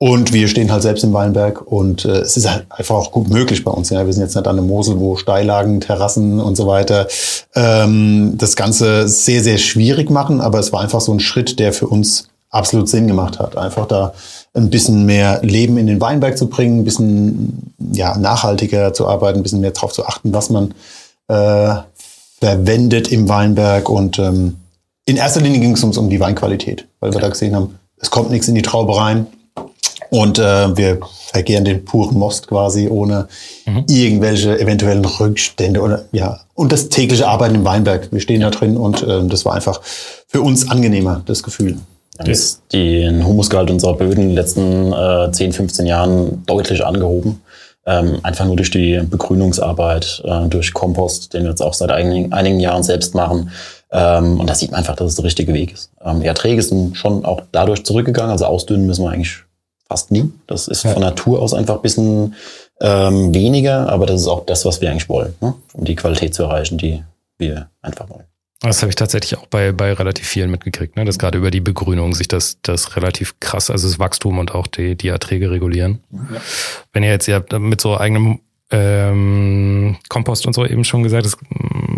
Und 0.02 0.32
wir 0.32 0.48
stehen 0.48 0.72
halt 0.72 0.82
selbst 0.82 1.04
im 1.04 1.12
Weinberg 1.12 1.62
und 1.70 2.06
äh, 2.06 2.20
es 2.20 2.38
ist 2.38 2.50
halt 2.50 2.66
einfach 2.70 2.96
auch 2.96 3.12
gut 3.12 3.30
möglich 3.30 3.66
bei 3.66 3.72
uns. 3.72 3.90
Ja, 3.90 4.06
wir 4.06 4.14
sind 4.14 4.24
jetzt 4.24 4.34
nicht 4.34 4.48
an 4.48 4.56
der 4.56 4.64
Mosel, 4.64 4.98
wo 4.98 5.18
Steillagen, 5.18 5.82
Terrassen 5.82 6.40
und 6.40 6.56
so 6.56 6.68
weiter 6.68 7.10
ähm, 7.54 8.36
das 8.38 8.56
Ganze 8.56 9.10
sehr, 9.10 9.44
sehr 9.44 9.58
schwierig 9.58 10.10
machen. 10.10 10.40
Aber 10.40 10.60
es 10.60 10.72
war 10.72 10.80
einfach 10.80 11.02
so 11.02 11.12
ein 11.12 11.20
Schritt, 11.20 11.60
der 11.60 11.74
für 11.74 11.88
uns 11.88 12.30
absolut 12.50 12.88
Sinn 12.88 13.08
gemacht 13.08 13.40
hat. 13.40 13.58
Einfach 13.58 13.88
da 13.88 14.14
ein 14.54 14.70
bisschen 14.70 15.06
mehr 15.06 15.40
Leben 15.44 15.78
in 15.78 15.88
den 15.88 16.02
Weinberg 16.02 16.38
zu 16.38 16.50
bringen, 16.50 16.80
ein 16.80 16.84
bisschen 16.84 17.74
ja, 17.92 18.18
nachhaltiger 18.18 18.94
zu 18.94 19.08
arbeiten, 19.08 19.40
ein 19.40 19.44
bisschen 19.44 19.62
mehr 19.62 19.72
darauf 19.72 19.94
zu 19.94 20.06
achten, 20.06 20.34
was 20.34 20.50
man 20.50 20.74
äh, 21.28 21.76
verwendet 22.40 23.10
im 23.10 23.30
Weinberg. 23.30 23.90
Und 23.90 24.20
ähm, 24.20 24.58
in 25.06 25.18
erster 25.18 25.42
Linie 25.42 25.60
ging 25.60 25.74
es 25.74 25.84
uns 25.84 25.98
um 25.98 26.10
die 26.10 26.20
Weinqualität, 26.20 26.88
weil 27.00 27.14
wir 27.14 27.20
da 27.20 27.30
gesehen 27.30 27.56
haben, 27.56 27.76
es 27.98 28.12
kommt 28.12 28.32
nichts 28.32 28.48
in 28.48 28.56
die 28.56 28.62
Traube 28.62 28.98
rein 28.98 29.28
und 30.10 30.40
äh, 30.40 30.76
wir 30.76 31.00
vergehren 31.32 31.66
den 31.66 31.86
puren 31.86 32.18
Most 32.18 32.48
quasi 32.48 32.88
ohne 32.88 33.28
mhm. 33.66 33.86
irgendwelche 33.88 34.60
eventuellen 34.60 35.06
Rückstände 35.06 35.82
oder 35.82 36.06
ja 36.12 36.40
und 36.56 36.72
das 36.72 36.90
tägliche 36.90 37.28
Arbeiten 37.28 37.56
im 37.56 37.66
Weinberg. 37.66 38.12
Wir 38.12 38.20
stehen 38.20 38.42
da 38.42 38.50
drin 38.50 38.78
und 38.78 39.04
äh, 39.04 39.28
das 39.28 39.46
war 39.46 39.54
einfach 39.54 39.82
für 40.28 40.42
uns 40.42 40.70
angenehmer 40.70 41.22
das 41.26 41.44
Gefühl. 41.44 41.78
Jetzt 42.26 42.64
den 42.74 43.26
Humusgehalt 43.26 43.72
unserer 43.72 43.96
Böden 43.96 44.24
in 44.24 44.30
den 44.30 44.36
letzten 44.36 44.92
äh, 44.92 45.32
10, 45.32 45.54
15 45.54 45.86
Jahren 45.86 46.44
deutlich 46.46 46.86
angehoben. 46.86 47.42
Ähm, 47.86 48.20
einfach 48.24 48.46
nur 48.46 48.58
durch 48.58 48.72
die 48.72 49.02
Begrünungsarbeit, 49.10 50.22
äh, 50.26 50.48
durch 50.48 50.74
Kompost, 50.74 51.34
den 51.34 51.44
wir 51.44 51.52
jetzt 51.52 51.62
auch 51.62 51.74
seit 51.74 51.92
einigen, 51.92 52.34
einigen 52.34 52.60
Jahren 52.60 52.84
selbst 52.84 53.16
machen. 53.16 53.52
Ähm, 53.92 54.40
und 54.40 54.50
da 54.50 54.54
sieht 54.54 54.72
man 54.72 54.80
einfach, 54.80 54.96
dass 54.96 55.08
es 55.08 55.16
der 55.16 55.26
richtige 55.26 55.54
Weg 55.54 55.74
ist. 55.74 55.92
Ähm, 56.04 56.20
die 56.20 56.28
Erträge 56.28 56.62
sind 56.62 56.98
schon 56.98 57.26
auch 57.26 57.42
dadurch 57.52 57.86
zurückgegangen. 57.86 58.32
Also 58.32 58.46
ausdünnen 58.46 58.86
müssen 58.86 59.06
wir 59.06 59.12
eigentlich 59.12 59.44
fast 59.88 60.12
nie. 60.12 60.32
Das 60.46 60.68
ist 60.68 60.84
ja. 60.84 60.92
von 60.92 61.02
Natur 61.02 61.42
aus 61.42 61.54
einfach 61.54 61.78
ein 61.78 61.82
bisschen 61.82 62.36
ähm, 62.82 63.34
weniger, 63.34 63.90
aber 63.90 64.06
das 64.06 64.22
ist 64.22 64.28
auch 64.28 64.46
das, 64.46 64.66
was 64.66 64.82
wir 64.82 64.92
eigentlich 64.92 65.10
wollen, 65.10 65.36
ne? 65.42 65.56
um 65.74 65.84
die 65.84 65.96
Qualität 65.96 66.34
zu 66.34 66.44
erreichen, 66.44 66.78
die 66.78 67.04
wir 67.38 67.70
einfach 67.82 68.10
wollen. 68.10 68.26
Das 68.62 68.82
habe 68.82 68.90
ich 68.90 68.96
tatsächlich 68.96 69.40
auch 69.40 69.46
bei, 69.48 69.72
bei 69.72 69.94
relativ 69.94 70.28
vielen 70.28 70.52
mitgekriegt, 70.52 70.98
ne? 70.98 71.06
dass 71.06 71.18
gerade 71.18 71.38
über 71.38 71.50
die 71.50 71.62
Begrünung 71.62 72.14
sich 72.14 72.28
das, 72.28 72.58
das 72.62 72.98
relativ 72.98 73.40
krass, 73.40 73.70
also 73.70 73.88
das 73.88 74.00
Wachstum 74.00 74.38
und 74.38 74.54
auch 74.54 74.68
die, 74.68 74.96
die 74.96 75.08
Erträge 75.08 75.50
regulieren. 75.50 76.00
Ja. 76.12 76.42
Wenn 76.92 77.04
ihr 77.04 77.10
jetzt 77.10 77.28
ihr 77.28 77.36
habt 77.36 77.58
mit 77.58 77.80
so 77.80 77.98
eigenem 77.98 78.40
ähm, 78.72 79.96
Kompost 80.10 80.46
und 80.46 80.54
so 80.54 80.66
eben 80.66 80.84
schon 80.84 81.04
gesagt, 81.04 81.38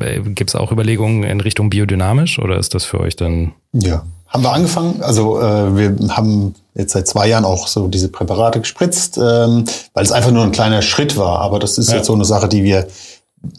äh, 0.01 0.19
gibt 0.21 0.51
es 0.51 0.55
auch 0.55 0.71
Überlegungen 0.71 1.23
in 1.23 1.41
Richtung 1.41 1.71
biodynamisch 1.71 2.37
oder 2.37 2.57
ist 2.57 2.75
das 2.75 2.85
für 2.85 2.99
euch 2.99 3.15
dann? 3.15 3.53
Ja, 3.73 4.05
haben 4.27 4.43
wir 4.43 4.53
angefangen. 4.53 5.01
Also 5.01 5.41
äh, 5.41 5.75
wir 5.75 6.15
haben 6.15 6.53
jetzt 6.75 6.93
seit 6.93 7.07
zwei 7.07 7.27
Jahren 7.27 7.43
auch 7.43 7.67
so 7.67 7.87
diese 7.87 8.09
Präparate 8.09 8.61
gespritzt, 8.61 9.17
ähm, 9.17 9.65
weil 9.93 10.03
es 10.03 10.11
einfach 10.11 10.31
nur 10.31 10.43
ein 10.43 10.51
kleiner 10.51 10.81
Schritt 10.81 11.17
war. 11.17 11.39
Aber 11.39 11.59
das 11.59 11.77
ist 11.77 11.89
ja. 11.89 11.97
jetzt 11.97 12.05
so 12.05 12.13
eine 12.13 12.23
Sache, 12.23 12.47
die 12.47 12.63
wir 12.63 12.87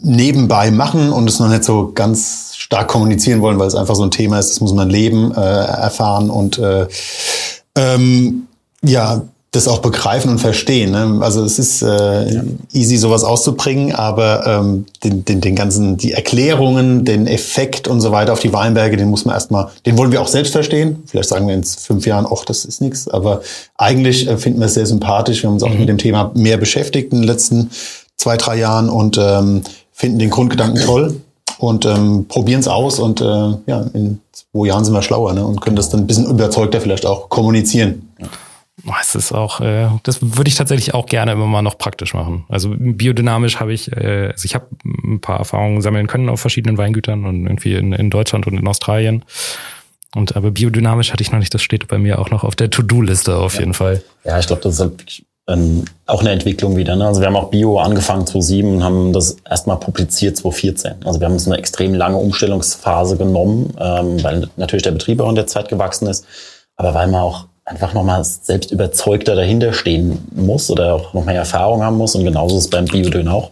nebenbei 0.01 0.71
machen 0.71 1.11
und 1.11 1.29
es 1.29 1.39
noch 1.39 1.49
nicht 1.49 1.63
so 1.63 1.91
ganz 1.93 2.52
stark 2.63 2.87
kommunizieren 2.87 3.41
wollen, 3.41 3.59
weil 3.59 3.67
es 3.67 3.75
einfach 3.75 3.95
so 3.95 4.03
ein 4.03 4.11
Thema 4.11 4.39
ist, 4.39 4.51
das 4.51 4.61
muss 4.61 4.73
man 4.73 4.89
leben, 4.89 5.33
äh, 5.35 5.39
erfahren 5.41 6.29
und 6.29 6.57
äh, 6.59 6.87
ähm, 7.75 8.47
ja, 8.81 9.21
das 9.51 9.67
auch 9.67 9.79
begreifen 9.79 10.31
und 10.31 10.39
verstehen. 10.39 10.91
Ne? 10.91 11.19
Also 11.21 11.43
es 11.43 11.59
ist 11.59 11.81
äh, 11.81 12.33
ja. 12.33 12.41
easy, 12.71 12.95
sowas 12.95 13.25
auszubringen, 13.25 13.93
aber 13.93 14.47
ähm, 14.47 14.85
den, 15.03 15.25
den, 15.25 15.41
den 15.41 15.55
ganzen, 15.55 15.97
die 15.97 16.13
Erklärungen, 16.13 17.03
den 17.03 17.27
Effekt 17.27 17.89
und 17.89 17.99
so 17.99 18.13
weiter 18.13 18.31
auf 18.31 18.39
die 18.39 18.53
Weinberge, 18.53 18.95
den 18.95 19.09
muss 19.09 19.25
man 19.25 19.35
erstmal, 19.35 19.69
den 19.85 19.97
wollen 19.97 20.13
wir 20.13 20.21
auch 20.21 20.27
selbst 20.29 20.53
verstehen. 20.53 21.03
Vielleicht 21.05 21.29
sagen 21.29 21.45
wir 21.47 21.53
in 21.53 21.65
fünf 21.65 22.07
Jahren, 22.07 22.25
ach, 22.33 22.45
das 22.45 22.63
ist 22.63 22.81
nichts, 22.81 23.09
aber 23.09 23.41
eigentlich 23.75 24.27
äh, 24.27 24.37
finden 24.37 24.59
wir 24.59 24.67
es 24.67 24.73
sehr 24.73 24.85
sympathisch. 24.85 25.43
Wir 25.43 25.49
haben 25.49 25.55
uns 25.55 25.63
auch 25.63 25.69
mhm. 25.69 25.79
mit 25.79 25.89
dem 25.89 25.97
Thema 25.97 26.31
mehr 26.33 26.57
beschäftigt 26.57 27.11
in 27.11 27.19
den 27.19 27.27
letzten 27.27 27.69
zwei, 28.15 28.37
drei 28.37 28.55
Jahren 28.55 28.89
und 28.89 29.19
ähm, 29.21 29.63
finden 29.91 30.17
den 30.17 30.29
Grundgedanken 30.29 30.81
toll 30.81 31.21
und 31.67 31.85
ähm, 31.85 32.25
probieren 32.27 32.59
es 32.59 32.67
aus 32.67 32.99
und 32.99 33.21
äh, 33.21 33.25
ja, 33.25 33.85
in 33.93 34.19
zwei 34.31 34.67
Jahren 34.67 34.83
sind 34.83 34.93
wir 34.93 35.01
schlauer 35.01 35.33
ne? 35.33 35.45
und 35.45 35.61
können 35.61 35.77
das 35.77 35.89
dann 35.89 36.01
ein 36.01 36.07
bisschen 36.07 36.29
überzeugter 36.29 36.81
vielleicht 36.81 37.05
auch 37.05 37.29
kommunizieren. 37.29 38.09
Ja. 38.19 38.27
Es 38.99 39.15
ist 39.15 39.31
auch, 39.31 39.61
äh, 39.61 39.87
das 40.03 40.19
würde 40.21 40.49
ich 40.49 40.55
tatsächlich 40.55 40.93
auch 40.93 41.05
gerne 41.05 41.31
immer 41.31 41.45
mal 41.45 41.61
noch 41.61 41.77
praktisch 41.77 42.13
machen. 42.13 42.43
Also 42.49 42.73
biodynamisch 42.77 43.61
habe 43.61 43.71
ich, 43.71 43.89
äh, 43.93 44.31
also 44.33 44.45
ich 44.45 44.55
habe 44.55 44.65
ein 44.83 45.21
paar 45.21 45.39
Erfahrungen 45.39 45.81
sammeln 45.81 46.07
können 46.07 46.27
auf 46.27 46.41
verschiedenen 46.41 46.77
Weingütern 46.77 47.23
und 47.23 47.45
irgendwie 47.45 47.75
in, 47.75 47.93
in 47.93 48.09
Deutschland 48.09 48.45
und 48.45 48.57
in 48.57 48.67
Australien. 48.67 49.23
Und 50.15 50.35
aber 50.35 50.51
biodynamisch 50.51 51.13
hatte 51.13 51.23
ich 51.23 51.31
noch 51.31 51.39
nicht, 51.39 51.53
das 51.53 51.61
steht 51.61 51.87
bei 51.87 51.97
mir 51.97 52.19
auch 52.19 52.29
noch 52.29 52.43
auf 52.43 52.55
der 52.55 52.69
To-Do-Liste 52.69 53.37
auf 53.37 53.53
ja. 53.53 53.61
jeden 53.61 53.73
Fall. 53.73 54.03
Ja, 54.25 54.37
ich 54.37 54.47
glaube, 54.47 54.61
das 54.61 54.73
ist 54.73 54.79
halt 54.81 54.99
wirklich 54.99 55.25
ähm, 55.47 55.85
auch 56.05 56.21
eine 56.21 56.31
Entwicklung 56.31 56.75
wieder. 56.75 56.95
Ne? 56.95 57.05
Also 57.05 57.21
wir 57.21 57.27
haben 57.27 57.35
auch 57.35 57.49
Bio 57.49 57.79
angefangen 57.79 58.25
2007 58.25 58.75
und 58.75 58.83
haben 58.83 59.13
das 59.13 59.37
erstmal 59.49 59.77
publiziert 59.77 60.37
2014. 60.37 61.05
Also 61.05 61.19
wir 61.19 61.25
haben 61.25 61.33
uns 61.33 61.47
eine 61.47 61.57
extrem 61.57 61.93
lange 61.93 62.17
Umstellungsphase 62.17 63.17
genommen, 63.17 63.73
ähm, 63.79 64.23
weil 64.23 64.49
natürlich 64.55 64.83
der 64.83 64.91
Betrieb 64.91 65.19
auch 65.19 65.29
in 65.29 65.35
der 65.35 65.47
Zeit 65.47 65.67
gewachsen 65.67 66.07
ist, 66.07 66.25
aber 66.77 66.93
weil 66.93 67.07
man 67.07 67.21
auch 67.21 67.45
einfach 67.65 67.93
nochmal 67.93 68.23
selbst 68.23 68.71
überzeugter 68.71 69.35
dahinter 69.35 69.73
stehen 69.73 70.25
muss 70.31 70.69
oder 70.69 70.95
auch 70.95 71.13
noch 71.13 71.25
mehr 71.25 71.35
Erfahrung 71.35 71.83
haben 71.83 71.97
muss. 71.97 72.15
Und 72.15 72.23
genauso 72.23 72.57
ist 72.57 72.65
es 72.65 72.69
beim 72.69 72.85
Biodön 72.85 73.27
auch. 73.27 73.51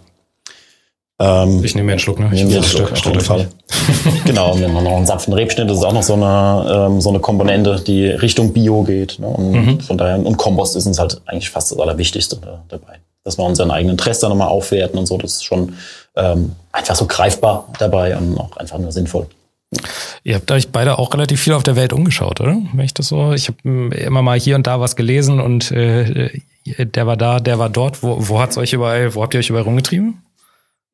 Ähm, 1.21 1.63
ich 1.63 1.75
nehme 1.75 1.85
mir 1.85 1.91
einen 1.91 1.99
Schluck, 1.99 2.19
ne? 2.19 2.29
Ich 2.31 2.39
nehme 2.39 2.49
mir 2.49 2.55
einen 2.57 2.63
Schluck, 2.63 2.91
auf 2.91 3.05
jeden 3.05 3.19
Fall. 3.19 3.47
genau, 4.25 4.57
wir 4.57 4.67
haben 4.67 4.83
noch 4.83 4.95
einen 4.95 5.05
sanften 5.05 5.33
Rebschnitt, 5.33 5.69
das 5.69 5.77
ist 5.77 5.83
auch 5.83 5.93
noch 5.93 6.01
so 6.01 6.13
eine, 6.15 6.87
ähm, 6.87 6.99
so 6.99 7.09
eine 7.09 7.19
Komponente, 7.19 7.79
die 7.85 8.07
Richtung 8.07 8.53
Bio 8.53 8.81
geht. 8.81 9.19
Ne? 9.19 9.27
Und 9.27 9.51
mhm. 9.51 9.79
von 9.81 9.99
daher, 9.99 10.17
und 10.17 10.37
Kompost 10.37 10.75
ist 10.75 10.87
uns 10.87 10.97
halt 10.97 11.21
eigentlich 11.25 11.51
fast 11.51 11.71
das 11.71 11.79
Allerwichtigste 11.79 12.37
da, 12.37 12.63
dabei. 12.69 12.99
Dass 13.23 13.37
wir 13.37 13.45
unseren 13.45 13.69
eigenen 13.69 13.97
Trester 13.97 14.29
nochmal 14.29 14.47
aufwerten 14.47 14.97
und 14.97 15.05
so, 15.05 15.17
das 15.19 15.33
ist 15.33 15.43
schon 15.43 15.75
ähm, 16.15 16.53
einfach 16.71 16.95
so 16.95 17.05
greifbar 17.05 17.67
dabei 17.77 18.17
und 18.17 18.39
auch 18.39 18.57
einfach 18.57 18.79
nur 18.79 18.91
sinnvoll. 18.91 19.27
Ihr 20.23 20.35
habt 20.35 20.49
euch 20.51 20.69
beide 20.69 20.97
auch 20.97 21.13
relativ 21.13 21.39
viel 21.39 21.53
auf 21.53 21.63
der 21.63 21.75
Welt 21.75 21.93
umgeschaut, 21.93 22.41
oder? 22.41 22.57
Wenn 22.73 22.85
ich 22.85 22.95
das 22.95 23.07
so, 23.07 23.31
ich 23.33 23.47
habe 23.47 23.57
hm, 23.61 23.91
immer 23.91 24.23
mal 24.23 24.39
hier 24.39 24.55
und 24.55 24.65
da 24.65 24.79
was 24.79 24.95
gelesen 24.95 25.39
und 25.39 25.71
äh, 25.71 26.31
der 26.65 27.05
war 27.05 27.15
da, 27.15 27.39
der 27.39 27.59
war 27.59 27.69
dort. 27.69 28.01
Wo, 28.01 28.17
wo 28.27 28.39
hat's 28.39 28.57
euch 28.57 28.73
überall, 28.73 29.13
wo 29.13 29.21
habt 29.21 29.35
ihr 29.35 29.39
euch 29.39 29.49
überall 29.49 29.65
rumgetrieben? 29.65 30.21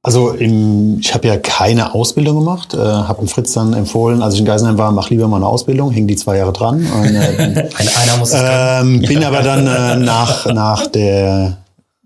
Also 0.08 0.30
im, 0.30 1.00
ich 1.02 1.14
habe 1.14 1.28
ja 1.28 1.36
keine 1.36 1.94
Ausbildung 1.94 2.40
gemacht, 2.40 2.74
äh, 2.74 2.78
habe 2.78 3.20
dem 3.20 3.28
Fritz 3.28 3.52
dann 3.52 3.74
empfohlen, 3.74 4.22
als 4.22 4.36
ich 4.36 4.40
in 4.40 4.46
Geisenheim 4.46 4.78
war, 4.78 4.94
mach 4.94 5.10
lieber 5.10 5.28
mal 5.28 5.36
eine 5.36 5.48
Ausbildung, 5.48 5.92
hing 5.92 6.08
die 6.08 6.16
zwei 6.16 6.38
Jahre 6.38 6.54
dran. 6.54 6.78
Und, 6.78 7.14
äh, 7.14 7.70
Einer 7.76 8.18
muss 8.18 8.32
es 8.32 8.42
ähm, 8.42 9.02
Bin 9.02 9.22
aber 9.26 9.42
dann 9.42 9.68
äh, 9.68 9.98
nach, 9.98 10.46
nach 10.46 10.88
der 10.88 11.58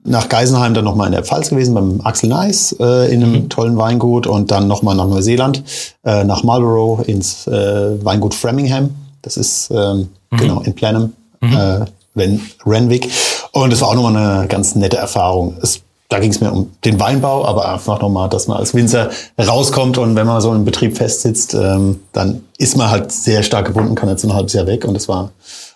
nach 0.04 0.30
Geisenheim 0.30 0.74
dann 0.74 0.84
nochmal 0.84 1.10
in 1.10 1.14
der 1.14 1.24
Pfalz 1.24 1.50
gewesen, 1.50 1.76
beim 1.76 2.02
Axel 2.04 2.30
Nice 2.30 2.76
äh, 2.80 3.14
in 3.14 3.22
einem 3.22 3.34
mhm. 3.34 3.50
tollen 3.50 3.78
Weingut 3.78 4.26
und 4.26 4.50
dann 4.50 4.68
nochmal 4.68 4.96
nach 4.96 5.06
Neuseeland, 5.06 5.64
äh, 6.04 6.24
nach 6.24 6.42
Marlborough 6.42 7.08
ins 7.08 7.46
äh, 7.46 8.04
Weingut 8.04 8.34
Framingham. 8.34 8.90
Das 9.22 9.38
ist 9.38 9.70
ähm, 9.70 10.10
mhm. 10.32 10.38
genau 10.38 10.62
in 10.62 10.74
Plenham, 10.74 11.14
mhm. 11.40 11.54
äh, 11.54 11.86
Ren 12.16 12.42
Renwick. 12.66 13.12
Und 13.52 13.72
es 13.72 13.82
war 13.82 13.90
auch 13.90 13.94
nochmal 13.94 14.18
eine 14.18 14.48
ganz 14.48 14.74
nette 14.74 14.98
Erfahrung. 14.98 15.54
Es, 15.62 15.82
da 16.12 16.20
ging 16.20 16.32
es 16.32 16.42
mir 16.42 16.52
um 16.52 16.72
den 16.84 17.00
Weinbau, 17.00 17.46
aber 17.46 17.72
einfach 17.72 18.02
nochmal, 18.02 18.28
dass 18.28 18.48
man 18.48 18.58
als 18.58 18.76
Winzer 18.76 19.12
rauskommt 19.40 19.98
und 19.98 20.16
wenn 20.18 20.28
man 20.28 20.42
so 20.42 20.54
im 20.54 20.66
Betrieb 20.66 20.98
festsitzt, 20.98 21.54
ähm, 21.54 22.02
dann 22.12 22.44
ist 22.58 22.76
man 22.76 22.92
halt 22.92 23.14
sehr 23.14 23.44
stark 23.44 23.68
gebunden, 23.68 23.96
kann 23.96 24.10
jetzt 24.10 24.26
ein 24.26 24.34
halbes 24.34 24.52
Jahr 24.52 24.68
weg 24.68 24.84
und 24.84 24.94
das 24.94 25.08
war 25.08 25.32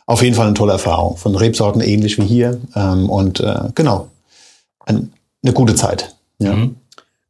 auf 0.05 0.21
jeden 0.21 0.35
Fall 0.35 0.47
eine 0.47 0.53
tolle 0.53 0.73
Erfahrung. 0.73 1.15
Von 1.15 1.35
Rebsorten 1.35 1.81
ähnlich 1.81 2.17
wie 2.17 2.25
hier. 2.25 2.59
Ähm, 2.75 3.09
und 3.09 3.39
äh, 3.39 3.69
genau, 3.75 4.07
ein, 4.85 5.13
eine 5.41 5.53
gute 5.53 5.75
Zeit. 5.75 6.15
Ja. 6.39 6.53
Mhm. 6.53 6.75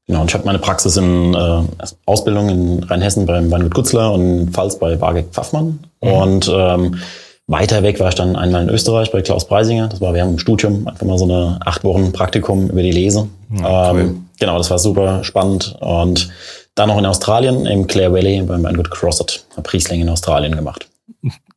Genau, 0.07 0.21
und 0.21 0.29
ich 0.29 0.33
habe 0.33 0.45
meine 0.45 0.59
Praxis 0.59 0.97
in 0.97 1.33
äh, 1.35 1.61
Ausbildung 2.05 2.49
in 2.49 2.83
Rheinhessen 2.83 3.27
beim 3.27 3.51
Weingut 3.51 3.75
Gutzler 3.75 4.13
und 4.13 4.21
in 4.21 4.49
Pfalz 4.49 4.79
bei 4.79 4.95
Bargeck 4.95 5.27
Pfaffmann. 5.31 5.79
Mhm. 6.01 6.11
Und 6.11 6.51
ähm, 6.53 6.99
weiter 7.47 7.83
weg 7.83 7.99
war 7.99 8.09
ich 8.09 8.15
dann 8.15 8.35
einmal 8.35 8.63
in 8.63 8.69
Österreich 8.69 9.11
bei 9.11 9.21
Klaus 9.21 9.47
Preisinger. 9.47 9.87
Das 9.87 10.01
war 10.01 10.13
während 10.13 10.31
dem 10.31 10.39
Studium 10.39 10.87
einfach 10.87 11.05
mal 11.05 11.17
so 11.17 11.25
eine 11.25 11.59
acht 11.63 11.83
Wochen 11.83 12.11
Praktikum 12.11 12.69
über 12.69 12.81
die 12.81 12.91
Lese. 12.91 13.27
Ja, 13.51 13.91
cool. 13.91 13.99
ähm, 13.99 14.29
genau, 14.39 14.57
das 14.57 14.71
war 14.71 14.79
super 14.79 15.23
spannend. 15.23 15.75
Und 15.79 16.31
dann 16.73 16.89
noch 16.89 16.97
in 16.97 17.05
Australien 17.05 17.65
im 17.65 17.87
Clare 17.87 18.13
Valley 18.13 18.41
beim 18.41 18.63
Weingut 18.63 18.89
Crosset. 18.91 19.45
Habe 19.55 19.71
Riesling 19.71 20.01
in 20.01 20.09
Australien 20.09 20.55
gemacht. 20.55 20.87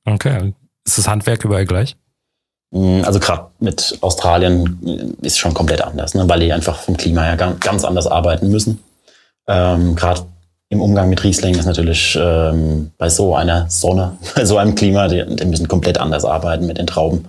Okay. 0.04 0.54
Ist 0.84 0.98
das 0.98 1.08
Handwerk 1.08 1.44
überall 1.44 1.66
gleich? 1.66 1.96
Mm, 2.70 3.02
also 3.04 3.18
gerade 3.18 3.46
mit 3.58 3.98
Australien 4.00 5.16
ist 5.22 5.38
schon 5.38 5.54
komplett 5.54 5.82
anders, 5.82 6.14
ne? 6.14 6.28
weil 6.28 6.40
die 6.40 6.52
einfach 6.52 6.76
vom 6.76 6.96
Klima 6.96 7.22
her 7.22 7.36
ganz 7.36 7.84
anders 7.84 8.06
arbeiten 8.06 8.50
müssen. 8.50 8.82
Ähm, 9.46 9.96
gerade 9.96 10.22
im 10.70 10.80
Umgang 10.82 11.08
mit 11.08 11.24
Riesling 11.24 11.54
ist 11.54 11.64
natürlich 11.64 12.18
ähm, 12.20 12.90
bei 12.98 13.08
so 13.08 13.34
einer 13.34 13.68
Sonne, 13.70 14.18
bei 14.34 14.44
so 14.44 14.58
einem 14.58 14.74
Klima, 14.74 15.08
die, 15.08 15.24
die 15.26 15.44
müssen 15.46 15.68
komplett 15.68 15.98
anders 15.98 16.24
arbeiten 16.24 16.66
mit 16.66 16.78
den 16.78 16.86
Trauben, 16.86 17.24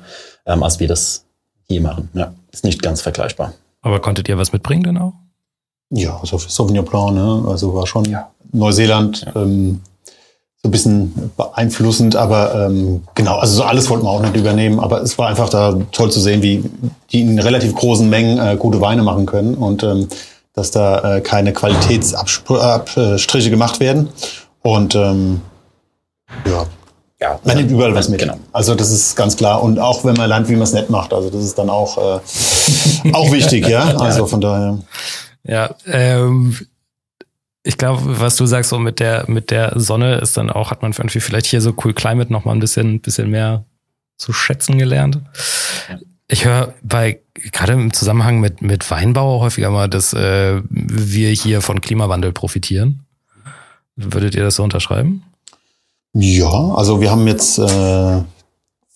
ähm, 0.46 0.63
als 0.63 0.79
wir 0.79 0.88
das 0.88 1.25
hier 1.67 1.81
machen. 1.81 2.10
Ja, 2.13 2.34
ist 2.51 2.63
nicht 2.63 2.81
ganz 2.81 3.01
vergleichbar. 3.01 3.53
Aber 3.81 4.00
konntet 4.00 4.27
ihr 4.27 4.38
was 4.38 4.51
mitbringen 4.51 4.84
denn 4.84 4.98
auch? 4.98 5.13
Ja, 5.91 6.19
also 6.19 6.38
für 6.38 6.50
Sauvignon 6.50 6.86
Blanc, 6.86 7.13
ne? 7.13 7.46
also 7.48 7.74
war 7.74 7.88
schon 7.88 8.05
ja. 8.05 8.29
Neuseeland 8.51 9.25
ja. 9.25 9.41
ähm, 9.41 9.81
so 10.62 10.67
ein 10.67 10.72
bisschen 10.72 11.31
beeinflussend, 11.38 12.17
aber 12.17 12.67
ähm, 12.67 13.03
genau, 13.15 13.38
also 13.38 13.55
so 13.55 13.63
alles 13.63 13.89
wollten 13.89 14.05
wir 14.05 14.10
auch 14.10 14.22
nicht 14.22 14.36
übernehmen, 14.36 14.79
aber 14.81 15.01
es 15.01 15.17
war 15.17 15.29
einfach 15.29 15.48
da 15.48 15.79
toll 15.93 16.12
zu 16.12 16.19
sehen, 16.19 16.43
wie 16.43 16.63
die 17.12 17.22
in 17.22 17.39
relativ 17.39 17.74
großen 17.74 18.10
Mengen 18.10 18.38
äh, 18.38 18.58
gute 18.58 18.81
Weine 18.81 19.01
machen 19.01 19.25
können 19.25 19.55
und 19.55 19.84
ähm, 19.84 20.10
dass 20.53 20.72
da 20.72 21.18
äh, 21.18 21.22
keine 21.22 21.53
Qualitätsabstriche 21.53 23.50
gemacht 23.50 23.79
werden. 23.79 24.10
Und 24.62 24.96
ähm, 24.96 25.41
ja, 26.46 26.65
ja, 27.22 27.39
man 27.44 27.58
nimmt 27.58 27.72
überall 27.72 27.94
was 27.94 28.08
mit. 28.08 28.20
Genau. 28.20 28.38
Also 28.53 28.75
das 28.75 28.91
ist 28.91 29.15
ganz 29.15 29.36
klar. 29.36 29.62
Und 29.62 29.77
auch 29.77 30.06
wenn 30.06 30.15
man 30.15 30.29
lernt, 30.29 30.48
wie 30.48 30.53
man 30.53 30.63
es 30.63 30.74
nett 30.74 30.89
macht, 30.89 31.13
also 31.13 31.29
das 31.29 31.44
ist 31.44 31.58
dann 31.58 31.70
auch, 31.70 31.98
äh, 31.98 32.20
auch 33.13 33.32
wichtig, 33.32 33.68
ja. 33.68 33.98
Also 33.98 34.25
von 34.25 34.39
daher. 34.39 34.79
Ja, 35.44 35.75
ähm, 35.86 36.58
ich 37.63 37.77
glaube, 37.77 38.01
was 38.06 38.38
du 38.38 38.46
sagst, 38.46 38.70
so 38.70 38.79
mit 38.79 39.00
der, 39.00 39.25
mit 39.27 39.51
der 39.51 39.74
Sonne 39.75 40.20
ist 40.20 40.38
dann 40.38 40.50
auch, 40.50 40.72
hat 40.72 40.82
man 40.82 40.91
irgendwie 40.94 41.20
vielleicht 41.20 41.46
hier 41.46 41.62
so 41.62 41.74
Cool 41.84 41.94
Climate 41.94 42.32
noch 42.32 42.46
mal 42.46 42.53
ein 42.53 42.60
bisschen, 42.60 43.01
bisschen 43.01 43.29
mehr 43.29 43.65
zu 44.18 44.32
schätzen 44.32 44.77
gelernt. 44.77 45.20
Ich 46.31 46.45
höre 46.45 46.75
bei, 46.83 47.19
gerade 47.33 47.74
im 47.74 47.91
Zusammenhang 47.91 48.39
mit, 48.39 48.62
mit 48.62 48.89
Weinbau 48.91 49.41
häufiger 49.41 49.71
mal, 49.71 49.89
dass 49.89 50.13
äh, 50.13 50.62
wir 50.69 51.29
hier 51.31 51.62
von 51.62 51.81
Klimawandel 51.81 52.31
profitieren. 52.33 53.05
Würdet 53.95 54.36
ihr 54.36 54.43
das 54.43 54.55
so 54.55 54.63
unterschreiben? 54.63 55.24
Ja, 56.13 56.74
also 56.75 57.01
wir 57.01 57.09
haben 57.09 57.27
jetzt 57.27 57.57
äh, 57.57 58.21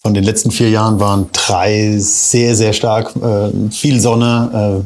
von 0.03 0.13
den 0.13 0.23
letzten 0.23 0.51
vier 0.51 0.69
Jahren 0.69 0.99
waren 0.99 1.29
drei 1.31 1.97
sehr, 1.97 2.55
sehr 2.55 2.73
stark, 2.73 3.15
äh, 3.15 3.69
viel 3.71 3.99
Sonne, 3.99 4.85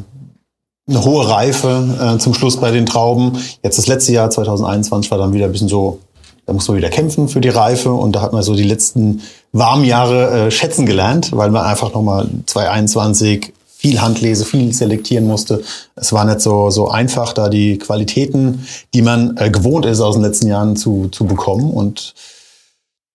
äh, 0.88 0.90
eine 0.90 1.04
hohe 1.04 1.28
Reife 1.28 2.14
äh, 2.16 2.18
zum 2.18 2.32
Schluss 2.32 2.56
bei 2.56 2.70
den 2.70 2.86
Trauben. 2.86 3.38
Jetzt 3.62 3.76
das 3.76 3.88
letzte 3.88 4.12
Jahr, 4.12 4.30
2021, 4.30 5.10
war 5.10 5.18
dann 5.18 5.34
wieder 5.34 5.44
ein 5.44 5.52
bisschen 5.52 5.68
so, 5.68 6.00
da 6.48 6.54
muss 6.54 6.66
man 6.66 6.78
wieder 6.78 6.88
kämpfen 6.88 7.28
für 7.28 7.42
die 7.42 7.50
Reife 7.50 7.92
und 7.92 8.12
da 8.12 8.22
hat 8.22 8.32
man 8.32 8.42
so 8.42 8.54
die 8.54 8.62
letzten 8.62 9.20
warmen 9.52 9.84
Jahre 9.84 10.46
äh, 10.46 10.50
schätzen 10.50 10.86
gelernt, 10.86 11.36
weil 11.36 11.50
man 11.50 11.66
einfach 11.66 11.92
nochmal 11.92 12.26
2021 12.46 13.52
viel 13.66 14.00
Handlese, 14.00 14.46
viel 14.46 14.72
selektieren 14.72 15.26
musste. 15.26 15.62
Es 15.94 16.10
war 16.14 16.24
nicht 16.24 16.40
so, 16.40 16.70
so 16.70 16.88
einfach, 16.88 17.34
da 17.34 17.50
die 17.50 17.76
Qualitäten, 17.76 18.66
die 18.94 19.02
man 19.02 19.36
äh, 19.36 19.50
gewohnt 19.50 19.84
ist 19.84 20.00
aus 20.00 20.14
den 20.14 20.22
letzten 20.22 20.46
Jahren 20.46 20.74
zu, 20.76 21.08
zu 21.08 21.26
bekommen 21.26 21.70
und 21.70 22.14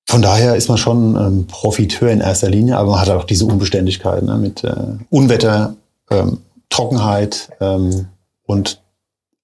von 0.05 0.21
daher 0.21 0.55
ist 0.55 0.69
man 0.69 0.77
schon 0.77 1.15
ähm, 1.15 1.47
Profiteur 1.47 2.11
in 2.11 2.21
erster 2.21 2.51
Linie, 2.51 2.77
aber 2.77 2.91
man 2.91 3.01
hat 3.01 3.09
auch 3.09 3.23
diese 3.23 3.47
Unbeständigkeit 3.47 4.21
ne, 4.21 4.37
mit 4.37 4.63
äh, 4.63 4.75
Unwetter, 5.09 5.73
ähm, 6.11 6.37
Trockenheit 6.69 7.49
ähm, 7.59 8.09
und 8.45 8.82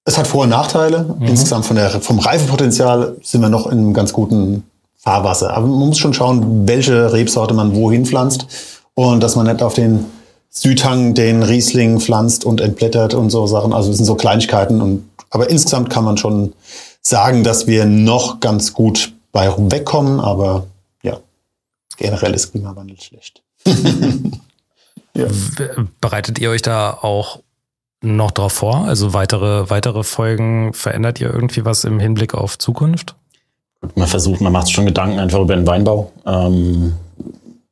es 0.09 0.17
hat 0.17 0.27
Vor- 0.27 0.43
und 0.43 0.49
Nachteile. 0.49 1.15
Mhm. 1.19 1.27
Insgesamt 1.27 1.65
von 1.65 1.75
der, 1.75 1.89
vom 2.01 2.19
Reifepotenzial 2.19 3.15
sind 3.21 3.41
wir 3.41 3.49
noch 3.49 3.67
in 3.67 3.77
einem 3.77 3.93
ganz 3.93 4.11
guten 4.11 4.63
Fahrwasser. 4.97 5.55
Aber 5.55 5.67
man 5.67 5.87
muss 5.87 5.99
schon 5.99 6.13
schauen, 6.13 6.67
welche 6.67 7.13
Rebsorte 7.13 7.53
man 7.53 7.75
wohin 7.75 8.05
pflanzt 8.05 8.47
und 8.95 9.21
dass 9.21 9.35
man 9.35 9.45
nicht 9.45 9.61
auf 9.61 9.75
den 9.75 10.05
Südhang 10.49 11.13
den 11.13 11.43
Riesling 11.43 11.99
pflanzt 11.99 12.43
und 12.43 12.59
entblättert 12.59 13.13
und 13.13 13.29
so 13.29 13.45
Sachen. 13.45 13.71
Also 13.71 13.89
das 13.89 13.97
sind 13.97 14.05
so 14.05 14.15
Kleinigkeiten. 14.15 14.81
Und, 14.81 15.07
aber 15.29 15.49
insgesamt 15.49 15.91
kann 15.91 16.03
man 16.03 16.17
schon 16.17 16.53
sagen, 17.01 17.43
dass 17.43 17.67
wir 17.67 17.85
noch 17.85 18.39
ganz 18.39 18.73
gut 18.73 19.13
bei 19.31 19.53
wegkommen. 19.57 20.19
Aber 20.19 20.65
ja, 21.03 21.19
generell 21.97 22.33
ist 22.33 22.51
Klimawandel 22.51 22.99
schlecht. 22.99 23.43
Ja. 25.15 25.25
Bereitet 25.99 26.39
ihr 26.39 26.51
euch 26.51 26.61
da 26.61 26.91
auch 26.91 27.39
noch 28.01 28.31
drauf 28.31 28.53
vor? 28.53 28.85
Also 28.85 29.13
weitere, 29.13 29.69
weitere 29.69 30.03
Folgen, 30.03 30.73
verändert 30.73 31.19
ihr 31.19 31.33
irgendwie 31.33 31.65
was 31.65 31.83
im 31.83 31.99
Hinblick 31.99 32.33
auf 32.33 32.57
Zukunft? 32.57 33.15
Man 33.95 34.07
versucht, 34.07 34.41
man 34.41 34.51
macht 34.51 34.71
schon 34.71 34.85
Gedanken 34.85 35.19
einfach 35.19 35.39
über 35.39 35.55
den 35.55 35.67
Weinbau. 35.67 36.11
Ähm, 36.25 36.93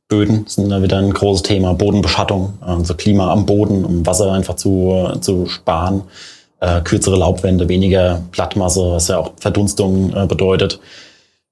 Böden 0.08 0.46
sind 0.48 0.70
da 0.70 0.82
wieder 0.82 1.00
ein 1.00 1.12
großes 1.12 1.44
Thema, 1.44 1.74
Bodenbeschattung, 1.74 2.54
also 2.62 2.94
Klima 2.94 3.32
am 3.32 3.46
Boden, 3.46 3.84
um 3.84 4.06
Wasser 4.06 4.32
einfach 4.32 4.56
zu, 4.56 5.10
zu 5.20 5.48
sparen, 5.48 6.04
äh, 6.62 6.80
kürzere 6.82 7.18
Laubwände, 7.18 7.68
weniger 7.68 8.22
Blattmasse, 8.32 8.92
was 8.92 9.10
ja 9.10 9.18
auch 9.18 9.34
Verdunstung 9.38 10.14
äh, 10.16 10.26
bedeutet. 10.26 10.80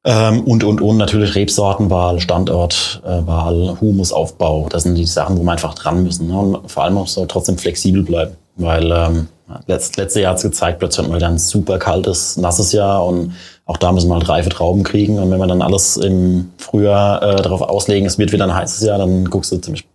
Ähm, 0.05 0.43
und, 0.43 0.63
und, 0.63 0.81
und 0.81 0.97
natürlich 0.97 1.35
Rebsortenwahl, 1.35 2.21
Standortwahl, 2.21 3.77
Humusaufbau. 3.81 4.67
Das 4.69 4.83
sind 4.83 4.95
die 4.95 5.05
Sachen, 5.05 5.37
wo 5.37 5.43
wir 5.43 5.51
einfach 5.51 5.73
dran 5.73 6.03
müssen. 6.03 6.27
Ne? 6.27 6.37
Und 6.37 6.71
vor 6.71 6.83
allem 6.83 6.97
auch 6.97 7.07
soll 7.07 7.27
trotzdem 7.27 7.57
flexibel 7.57 8.03
bleiben. 8.03 8.37
Weil 8.55 8.91
ähm, 8.91 9.27
letzt, 9.67 9.97
letzte 9.97 10.21
Jahr 10.21 10.31
hat 10.31 10.37
es 10.37 10.43
gezeigt, 10.43 10.79
plötzlich 10.79 11.05
hatten 11.05 11.13
wir 11.13 11.19
dann 11.19 11.33
ein 11.33 11.39
super 11.39 11.77
kaltes, 11.77 12.37
nasses 12.37 12.71
Jahr 12.71 13.05
und 13.05 13.33
auch 13.65 13.77
da 13.77 13.91
müssen 13.91 14.09
wir 14.09 14.15
halt 14.15 14.29
reife 14.29 14.49
Trauben 14.49 14.83
kriegen. 14.83 15.19
Und 15.19 15.31
wenn 15.31 15.39
wir 15.39 15.47
dann 15.47 15.61
alles 15.61 15.97
im 15.97 16.51
Frühjahr 16.57 17.21
äh, 17.21 17.41
darauf 17.41 17.61
auslegen, 17.61 18.05
es 18.05 18.17
wird 18.17 18.31
wieder 18.31 18.45
ein 18.45 18.53
heißes 18.55 18.85
Jahr, 18.85 18.97
dann 18.97 19.25
guckst 19.25 19.51
du 19.51 19.57
ziemlich 19.57 19.85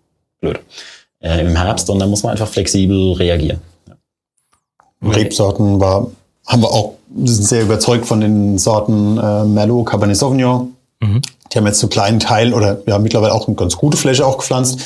blöd 0.41 0.61
äh, 1.21 1.41
im 1.41 1.57
Herbst. 1.57 1.89
Und 1.89 2.01
dann 2.01 2.11
muss 2.11 2.23
man 2.23 2.33
einfach 2.33 2.49
flexibel 2.49 3.13
reagieren. 3.13 3.61
Ja. 3.89 5.11
Rebsorten 5.11 5.81
war 5.81 6.09
haben 6.47 6.63
wir 6.63 6.73
auch, 6.73 6.95
sind 7.25 7.45
sehr 7.45 7.63
überzeugt 7.63 8.07
von 8.07 8.21
den 8.21 8.59
Sorten 8.59 9.19
äh, 9.19 9.45
Merlot, 9.45 9.87
Cabernet 9.87 10.17
Sauvignon. 10.17 10.75
Mhm. 11.01 11.23
Die 11.53 11.59
haben 11.59 11.67
jetzt 11.67 11.79
zu 11.79 11.89
kleinen 11.89 12.19
Teilen 12.19 12.55
oder 12.55 12.79
ja 12.87 12.99
mittlerweile 12.99 13.35
auch 13.35 13.47
eine 13.47 13.57
ganz 13.57 13.77
gute 13.77 13.97
Fläche 13.97 14.27
auch 14.27 14.39
gepflanzt. 14.39 14.81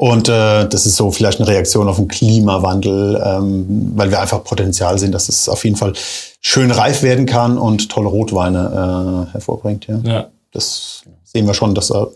Und 0.00 0.30
äh, 0.30 0.66
das 0.66 0.86
ist 0.86 0.96
so 0.96 1.10
vielleicht 1.10 1.40
eine 1.40 1.48
Reaktion 1.48 1.86
auf 1.86 1.96
den 1.96 2.08
Klimawandel, 2.08 3.22
ähm, 3.22 3.92
weil 3.96 4.10
wir 4.10 4.18
einfach 4.18 4.42
Potenzial 4.42 4.98
sehen, 4.98 5.12
dass 5.12 5.28
es 5.28 5.46
auf 5.46 5.62
jeden 5.62 5.76
Fall 5.76 5.92
schön 6.40 6.70
reif 6.70 7.02
werden 7.02 7.26
kann 7.26 7.58
und 7.58 7.90
tolle 7.90 8.08
Rotweine 8.08 9.28
äh, 9.28 9.32
hervorbringt. 9.34 9.88
Ja. 9.88 9.98
ja. 9.98 10.28
Das 10.52 11.02
sehen 11.22 11.46
wir 11.46 11.52
schon, 11.52 11.74
dass 11.74 11.88
da 11.88 12.06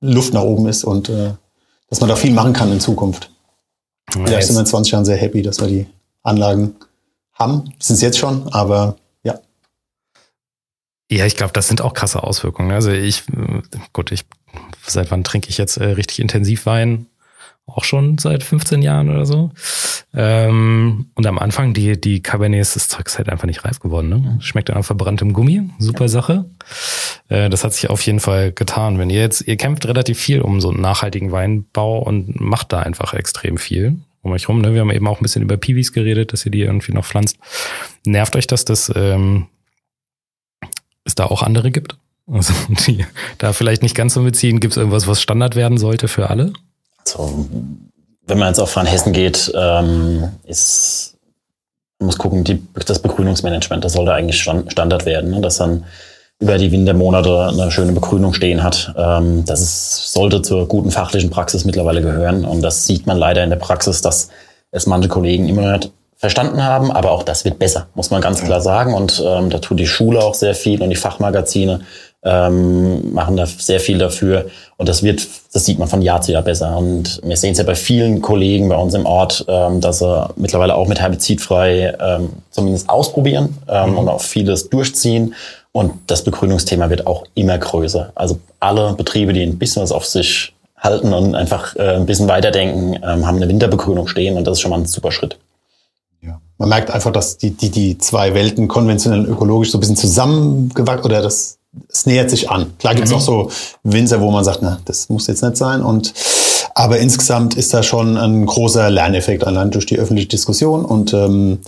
Luft 0.00 0.32
nach 0.32 0.40
oben 0.40 0.68
ist 0.68 0.84
und 0.84 1.10
äh, 1.10 1.32
dass 1.90 2.00
man 2.00 2.08
da 2.08 2.16
viel 2.16 2.32
machen 2.32 2.54
kann 2.54 2.72
in 2.72 2.80
Zukunft. 2.80 3.30
Ja, 4.14 4.24
Vielleicht 4.24 4.46
sind 4.46 4.56
wir 4.56 4.60
in 4.60 4.66
20 4.66 4.92
Jahren 4.92 5.04
sehr 5.04 5.18
happy, 5.18 5.42
dass 5.42 5.60
wir 5.60 5.68
die 5.68 5.86
Anlagen 6.22 6.76
haben. 7.34 7.74
Sind 7.78 7.96
es 7.96 8.00
jetzt 8.00 8.16
schon, 8.16 8.48
aber 8.54 8.96
ja. 9.22 9.38
Ja, 11.10 11.26
ich 11.26 11.36
glaube, 11.36 11.52
das 11.52 11.68
sind 11.68 11.82
auch 11.82 11.92
krasse 11.92 12.22
Auswirkungen. 12.22 12.70
Also 12.70 12.90
ich, 12.90 13.24
gut, 13.92 14.12
ich, 14.12 14.24
seit 14.86 15.10
wann 15.10 15.24
trinke 15.24 15.50
ich 15.50 15.58
jetzt 15.58 15.76
äh, 15.76 15.84
richtig 15.88 16.20
intensiv 16.20 16.64
Wein? 16.64 17.04
Auch 17.68 17.84
schon 17.84 18.16
seit 18.16 18.42
15 18.42 18.80
Jahren 18.80 19.10
oder 19.10 19.26
so. 19.26 19.50
Ähm, 20.14 21.10
und 21.14 21.26
am 21.26 21.38
Anfang, 21.38 21.74
die, 21.74 22.00
die 22.00 22.22
Cabernets, 22.22 22.74
das 22.74 22.88
Zeug 22.88 23.06
ist 23.06 23.18
halt 23.18 23.28
einfach 23.28 23.46
nicht 23.46 23.64
reif 23.64 23.78
geworden. 23.78 24.08
Ne? 24.08 24.38
Schmeckt 24.40 24.70
dann 24.70 24.82
verbranntem 24.82 25.34
Gummi. 25.34 25.68
Super 25.78 26.04
ja. 26.04 26.08
Sache. 26.08 26.44
Äh, 27.28 27.50
das 27.50 27.64
hat 27.64 27.74
sich 27.74 27.90
auf 27.90 28.00
jeden 28.02 28.20
Fall 28.20 28.52
getan. 28.52 28.98
Wenn 28.98 29.10
ihr 29.10 29.20
jetzt, 29.20 29.46
ihr 29.46 29.56
kämpft 29.56 29.86
relativ 29.86 30.18
viel 30.18 30.40
um 30.40 30.62
so 30.62 30.70
einen 30.70 30.80
nachhaltigen 30.80 31.30
Weinbau 31.30 31.98
und 31.98 32.40
macht 32.40 32.72
da 32.72 32.80
einfach 32.80 33.12
extrem 33.12 33.58
viel 33.58 33.98
um 34.22 34.32
euch 34.32 34.48
rum. 34.48 34.62
Ne? 34.62 34.72
Wir 34.72 34.80
haben 34.80 34.90
eben 34.90 35.06
auch 35.06 35.20
ein 35.20 35.22
bisschen 35.22 35.42
über 35.42 35.58
Piwis 35.58 35.92
geredet, 35.92 36.32
dass 36.32 36.44
ihr 36.46 36.50
die 36.50 36.62
irgendwie 36.62 36.92
noch 36.92 37.04
pflanzt. 37.04 37.38
Nervt 38.04 38.34
euch 38.34 38.46
das, 38.46 38.64
dass 38.64 38.90
ähm, 38.96 39.46
es 41.04 41.14
da 41.14 41.26
auch 41.26 41.42
andere 41.42 41.70
gibt? 41.70 41.98
Also 42.30 42.54
die 42.86 43.04
da 43.38 43.52
vielleicht 43.52 43.82
nicht 43.82 43.94
ganz 43.94 44.14
so 44.14 44.20
mitziehen. 44.20 44.60
Gibt 44.60 44.72
es 44.72 44.76
irgendwas, 44.78 45.06
was 45.06 45.20
Standard 45.20 45.56
werden 45.56 45.78
sollte 45.78 46.08
für 46.08 46.30
alle? 46.30 46.52
Also, 47.16 47.46
wenn 48.26 48.38
man 48.38 48.48
jetzt 48.48 48.58
auf 48.58 48.76
Hessen 48.76 49.12
geht, 49.12 49.52
ähm, 49.54 50.30
ist 50.44 51.18
man 51.98 52.06
muss 52.06 52.18
gucken, 52.18 52.44
die, 52.44 52.62
das 52.86 53.00
Begrünungsmanagement, 53.00 53.84
das 53.84 53.94
sollte 53.94 54.12
eigentlich 54.12 54.40
Standard 54.40 55.04
werden, 55.04 55.30
ne? 55.30 55.40
dass 55.40 55.56
dann 55.56 55.84
über 56.40 56.56
die 56.56 56.70
Wintermonate 56.70 57.48
eine 57.48 57.70
schöne 57.72 57.92
Begrünung 57.92 58.32
stehen 58.32 58.62
hat. 58.62 58.94
Ähm, 58.96 59.44
das 59.44 59.60
ist, 59.60 60.12
sollte 60.12 60.40
zur 60.42 60.68
guten 60.68 60.92
fachlichen 60.92 61.30
Praxis 61.30 61.64
mittlerweile 61.64 62.00
gehören. 62.00 62.44
Und 62.44 62.62
das 62.62 62.86
sieht 62.86 63.06
man 63.06 63.18
leider 63.18 63.42
in 63.42 63.50
der 63.50 63.56
Praxis, 63.56 64.02
dass 64.02 64.28
es 64.70 64.86
manche 64.86 65.08
Kollegen 65.08 65.48
immer 65.48 65.72
nicht 65.72 65.90
verstanden 66.16 66.62
haben. 66.62 66.92
Aber 66.92 67.10
auch 67.10 67.24
das 67.24 67.44
wird 67.44 67.58
besser, 67.58 67.88
muss 67.94 68.12
man 68.12 68.20
ganz 68.20 68.44
klar 68.44 68.60
sagen. 68.60 68.94
Und 68.94 69.20
ähm, 69.26 69.50
da 69.50 69.58
tut 69.58 69.80
die 69.80 69.88
Schule 69.88 70.20
auch 70.20 70.34
sehr 70.34 70.54
viel 70.54 70.80
und 70.80 70.90
die 70.90 70.96
Fachmagazine 70.96 71.80
ähm, 72.22 73.12
machen 73.14 73.36
da 73.36 73.46
sehr 73.46 73.80
viel 73.80 73.98
dafür. 73.98 74.46
Und 74.76 74.88
das 74.88 75.02
wird, 75.02 75.26
das 75.52 75.64
sieht 75.64 75.78
man 75.78 75.88
von 75.88 76.02
Jahr 76.02 76.20
zu 76.20 76.32
Jahr 76.32 76.42
besser. 76.42 76.76
Und 76.76 77.20
wir 77.22 77.36
sehen 77.36 77.52
es 77.52 77.58
ja 77.58 77.64
bei 77.64 77.74
vielen 77.74 78.20
Kollegen 78.20 78.68
bei 78.68 78.76
uns 78.76 78.94
im 78.94 79.06
Ort, 79.06 79.44
ähm, 79.48 79.80
dass 79.80 80.00
sie 80.00 80.30
mittlerweile 80.36 80.74
auch 80.74 80.88
mit 80.88 81.00
herbizidfrei 81.00 81.96
ähm, 82.00 82.30
zumindest 82.50 82.88
ausprobieren 82.88 83.56
ähm, 83.68 83.90
mhm. 83.90 83.98
und 83.98 84.08
auch 84.08 84.20
vieles 84.20 84.68
durchziehen. 84.68 85.34
Und 85.72 85.92
das 86.06 86.24
Begrünungsthema 86.24 86.90
wird 86.90 87.06
auch 87.06 87.24
immer 87.34 87.56
größer. 87.56 88.12
Also 88.14 88.38
alle 88.58 88.94
Betriebe, 88.94 89.32
die 89.32 89.42
ein 89.42 89.58
bisschen 89.58 89.82
was 89.82 89.92
auf 89.92 90.06
sich 90.06 90.54
halten 90.76 91.12
und 91.12 91.34
einfach 91.34 91.76
äh, 91.76 91.96
ein 91.96 92.06
bisschen 92.06 92.28
weiterdenken, 92.28 92.94
ähm, 93.02 93.26
haben 93.26 93.36
eine 93.36 93.48
Winterbegrünung 93.48 94.06
stehen 94.08 94.36
und 94.36 94.46
das 94.46 94.58
ist 94.58 94.60
schon 94.60 94.70
mal 94.70 94.78
ein 94.78 94.86
super 94.86 95.12
Schritt. 95.12 95.38
Ja. 96.22 96.40
Man 96.56 96.68
merkt 96.68 96.90
einfach, 96.90 97.12
dass 97.12 97.36
die, 97.36 97.50
die, 97.50 97.70
die 97.70 97.98
zwei 97.98 98.34
Welten, 98.34 98.68
konventionell 98.68 99.20
und 99.20 99.28
ökologisch, 99.28 99.70
so 99.70 99.78
ein 99.78 99.80
bisschen 99.80 99.96
zusammengewachsen 99.96 101.04
oder 101.04 101.22
das, 101.22 101.57
es 101.88 102.06
nähert 102.06 102.30
sich 102.30 102.50
an. 102.50 102.76
Klar 102.78 102.94
gibt 102.94 103.06
es 103.06 103.12
mhm. 103.12 103.18
auch 103.18 103.22
so 103.22 103.50
Winzer, 103.82 104.20
wo 104.20 104.30
man 104.30 104.44
sagt, 104.44 104.62
na, 104.62 104.80
das 104.84 105.08
muss 105.08 105.26
jetzt 105.26 105.42
nicht 105.42 105.56
sein. 105.56 105.82
Und 105.82 106.14
aber 106.74 106.98
insgesamt 106.98 107.54
ist 107.54 107.74
da 107.74 107.82
schon 107.82 108.16
ein 108.16 108.46
großer 108.46 108.90
Lerneffekt 108.90 109.44
allein 109.44 109.70
durch 109.70 109.86
die 109.86 109.98
öffentliche 109.98 110.28
Diskussion 110.28 110.84
und 110.84 111.12
ähm, 111.12 111.58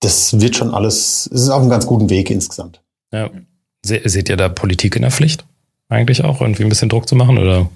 das 0.00 0.40
wird 0.40 0.56
schon 0.56 0.72
alles, 0.74 1.28
es 1.32 1.42
ist 1.42 1.50
auf 1.50 1.60
einem 1.60 1.70
ganz 1.70 1.86
guten 1.86 2.08
Weg 2.08 2.30
insgesamt. 2.30 2.80
Ja. 3.12 3.30
Se 3.84 4.00
seht 4.04 4.28
ihr 4.28 4.36
da 4.36 4.48
Politik 4.48 4.96
in 4.96 5.02
der 5.02 5.10
Pflicht? 5.10 5.44
Eigentlich 5.88 6.24
auch, 6.24 6.40
irgendwie 6.40 6.62
ein 6.62 6.68
bisschen 6.68 6.88
Druck 6.88 7.08
zu 7.08 7.14
machen 7.14 7.38
oder 7.38 7.68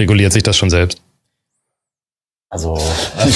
reguliert 0.00 0.32
sich 0.32 0.42
das 0.42 0.56
schon 0.56 0.70
selbst? 0.70 1.00
Also 2.54 2.78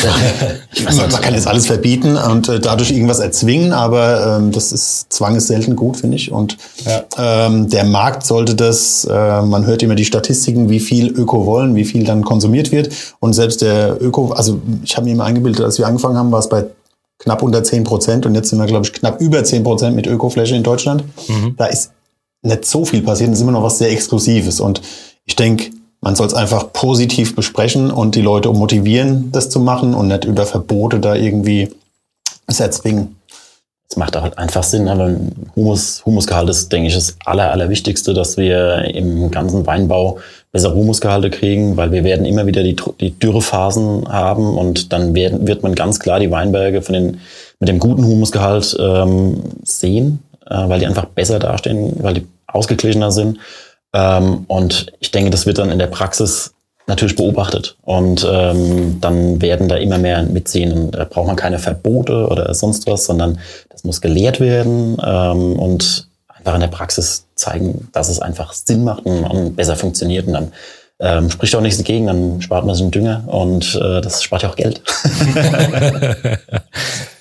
ich 0.72 0.86
weiß 0.86 0.96
man, 0.96 1.10
man 1.10 1.20
kann 1.20 1.34
jetzt 1.34 1.48
alles 1.48 1.66
verbieten 1.66 2.16
und 2.16 2.48
äh, 2.48 2.60
dadurch 2.60 2.92
irgendwas 2.92 3.18
erzwingen, 3.18 3.72
aber 3.72 4.38
ähm, 4.38 4.52
das 4.52 4.70
ist 4.70 5.12
Zwang 5.12 5.34
ist 5.34 5.48
selten 5.48 5.74
gut, 5.74 5.96
finde 5.96 6.16
ich. 6.16 6.30
Und 6.30 6.56
ja. 6.84 7.02
ähm, 7.18 7.68
der 7.68 7.82
Markt 7.82 8.24
sollte 8.24 8.54
das, 8.54 9.04
äh, 9.10 9.42
man 9.42 9.66
hört 9.66 9.82
immer 9.82 9.96
die 9.96 10.04
Statistiken, 10.04 10.70
wie 10.70 10.78
viel 10.78 11.08
Öko 11.08 11.46
wollen, 11.46 11.74
wie 11.74 11.84
viel 11.84 12.04
dann 12.04 12.22
konsumiert 12.22 12.70
wird. 12.70 12.94
Und 13.18 13.32
selbst 13.32 13.60
der 13.60 14.00
Öko, 14.00 14.30
also 14.30 14.60
ich 14.84 14.96
habe 14.96 15.06
mir 15.06 15.14
immer 15.14 15.24
eingebildet, 15.24 15.64
als 15.64 15.78
wir 15.78 15.88
angefangen 15.88 16.16
haben, 16.16 16.30
war 16.30 16.38
es 16.38 16.48
bei 16.48 16.66
knapp 17.18 17.42
unter 17.42 17.64
10 17.64 17.82
Prozent 17.82 18.24
und 18.24 18.36
jetzt 18.36 18.50
sind 18.50 18.60
wir, 18.60 18.66
glaube 18.66 18.86
ich, 18.86 18.92
knapp 18.92 19.20
über 19.20 19.42
10 19.42 19.64
Prozent 19.64 19.96
mit 19.96 20.06
Ökofläche 20.06 20.54
in 20.54 20.62
Deutschland. 20.62 21.02
Mhm. 21.26 21.56
Da 21.56 21.66
ist 21.66 21.90
nicht 22.42 22.64
so 22.66 22.84
viel 22.84 23.02
passiert, 23.02 23.30
das 23.30 23.38
ist 23.38 23.42
immer 23.42 23.50
noch 23.50 23.64
was 23.64 23.78
sehr 23.78 23.90
Exklusives. 23.90 24.60
Und 24.60 24.80
ich 25.24 25.34
denke, 25.34 25.72
man 26.08 26.16
soll 26.16 26.26
es 26.26 26.32
einfach 26.32 26.72
positiv 26.72 27.36
besprechen 27.36 27.90
und 27.90 28.14
die 28.14 28.22
Leute 28.22 28.50
motivieren, 28.50 29.30
das 29.30 29.50
zu 29.50 29.60
machen 29.60 29.92
und 29.92 30.08
nicht 30.08 30.24
über 30.24 30.46
Verbote 30.46 31.00
da 31.00 31.14
irgendwie 31.14 31.68
es 32.46 32.60
erzwingen. 32.60 33.16
Es 33.90 33.98
macht 33.98 34.16
auch 34.16 34.34
einfach 34.38 34.62
Sinn, 34.62 34.88
aber 34.88 35.14
Humus, 35.54 36.02
Humusgehalt 36.06 36.48
ist, 36.48 36.72
denke 36.72 36.88
ich, 36.88 36.94
das 36.94 37.18
Aller, 37.26 37.52
Allerwichtigste, 37.52 38.14
dass 38.14 38.38
wir 38.38 38.86
im 38.94 39.30
ganzen 39.30 39.66
Weinbau 39.66 40.18
bessere 40.50 40.74
Humusgehalte 40.74 41.28
kriegen, 41.28 41.76
weil 41.76 41.92
wir 41.92 42.04
werden 42.04 42.24
immer 42.24 42.46
wieder 42.46 42.62
die, 42.62 42.76
die 42.98 43.10
Dürrephasen 43.10 44.08
haben 44.08 44.56
und 44.56 44.94
dann 44.94 45.14
werden, 45.14 45.46
wird 45.46 45.62
man 45.62 45.74
ganz 45.74 46.00
klar 46.00 46.20
die 46.20 46.30
Weinberge 46.30 46.80
von 46.80 46.94
den, 46.94 47.20
mit 47.60 47.68
dem 47.68 47.78
guten 47.78 48.06
Humusgehalt 48.06 48.74
ähm, 48.80 49.42
sehen, 49.62 50.20
äh, 50.46 50.70
weil 50.70 50.80
die 50.80 50.86
einfach 50.86 51.04
besser 51.04 51.38
dastehen, 51.38 52.02
weil 52.02 52.14
die 52.14 52.26
ausgeglichener 52.46 53.12
sind. 53.12 53.36
Ähm, 53.98 54.44
und 54.46 54.92
ich 55.00 55.10
denke, 55.10 55.30
das 55.30 55.46
wird 55.46 55.58
dann 55.58 55.70
in 55.70 55.78
der 55.78 55.88
Praxis 55.88 56.54
natürlich 56.86 57.16
beobachtet. 57.16 57.76
Und 57.82 58.26
ähm, 58.30 58.98
dann 59.00 59.42
werden 59.42 59.68
da 59.68 59.76
immer 59.76 59.98
mehr 59.98 60.22
mitziehen. 60.22 60.72
Und 60.72 60.92
da 60.92 61.04
braucht 61.04 61.26
man 61.26 61.36
keine 61.36 61.58
Verbote 61.58 62.26
oder 62.28 62.54
sonst 62.54 62.86
was, 62.86 63.04
sondern 63.04 63.38
das 63.70 63.84
muss 63.84 64.00
gelehrt 64.00 64.40
werden 64.40 64.96
ähm, 65.04 65.58
und 65.58 66.08
einfach 66.28 66.54
in 66.54 66.60
der 66.60 66.68
Praxis 66.68 67.26
zeigen, 67.34 67.88
dass 67.92 68.08
es 68.08 68.20
einfach 68.20 68.52
Sinn 68.52 68.84
macht 68.84 69.04
und, 69.04 69.24
und 69.24 69.56
besser 69.56 69.76
funktioniert. 69.76 70.26
Und 70.26 70.32
dann 70.34 70.52
ähm, 71.00 71.30
spricht 71.30 71.54
auch 71.54 71.60
nichts 71.60 71.78
dagegen, 71.78 72.06
dann 72.06 72.40
spart 72.40 72.64
man 72.64 72.74
sich 72.74 72.82
einen 72.82 72.90
Dünger 72.90 73.24
und 73.26 73.74
äh, 73.74 74.00
das 74.00 74.22
spart 74.22 74.42
ja 74.42 74.50
auch 74.50 74.56
Geld. 74.56 74.80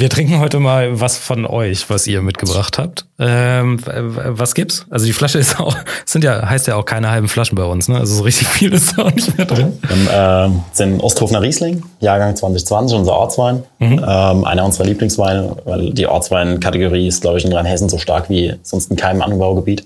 Wir 0.00 0.10
trinken 0.10 0.38
heute 0.38 0.60
mal 0.60 1.00
was 1.00 1.16
von 1.16 1.44
euch, 1.44 1.90
was 1.90 2.06
ihr 2.06 2.22
mitgebracht 2.22 2.78
habt. 2.78 3.06
Ähm, 3.18 3.80
was 3.84 4.54
gibt's? 4.54 4.86
Also 4.90 5.06
die 5.06 5.12
Flasche 5.12 5.38
ist 5.38 5.58
auch, 5.58 5.76
sind 6.04 6.22
ja, 6.22 6.48
heißt 6.48 6.68
ja 6.68 6.76
auch 6.76 6.84
keine 6.84 7.10
halben 7.10 7.26
Flaschen 7.26 7.56
bei 7.56 7.64
uns, 7.64 7.88
ne? 7.88 7.98
Also 7.98 8.14
so 8.14 8.22
richtig 8.22 8.46
viel 8.46 8.72
ist 8.72 8.96
da 8.96 9.02
auch 9.02 9.12
nicht 9.12 9.36
mehr 9.36 9.46
drin. 9.46 9.76
Wir 9.82 9.90
haben, 10.14 10.52
äh, 10.52 10.58
sind 10.72 11.00
Osthofener 11.02 11.42
Riesling, 11.42 11.82
Jahrgang 11.98 12.36
2020, 12.36 12.96
unser 12.96 13.14
Ortswein. 13.14 13.64
Mhm. 13.80 14.04
Ähm, 14.06 14.44
einer 14.44 14.64
unserer 14.64 14.84
Lieblingsweine, 14.84 15.56
weil 15.64 15.92
die 15.92 16.06
Ortswein-Kategorie 16.06 17.08
ist, 17.08 17.22
glaube 17.22 17.38
ich, 17.38 17.44
in 17.44 17.52
Rheinhessen 17.52 17.88
so 17.88 17.98
stark 17.98 18.30
wie 18.30 18.54
sonst 18.62 18.92
in 18.92 18.96
keinem 18.96 19.22
Anbaugebiet. 19.22 19.84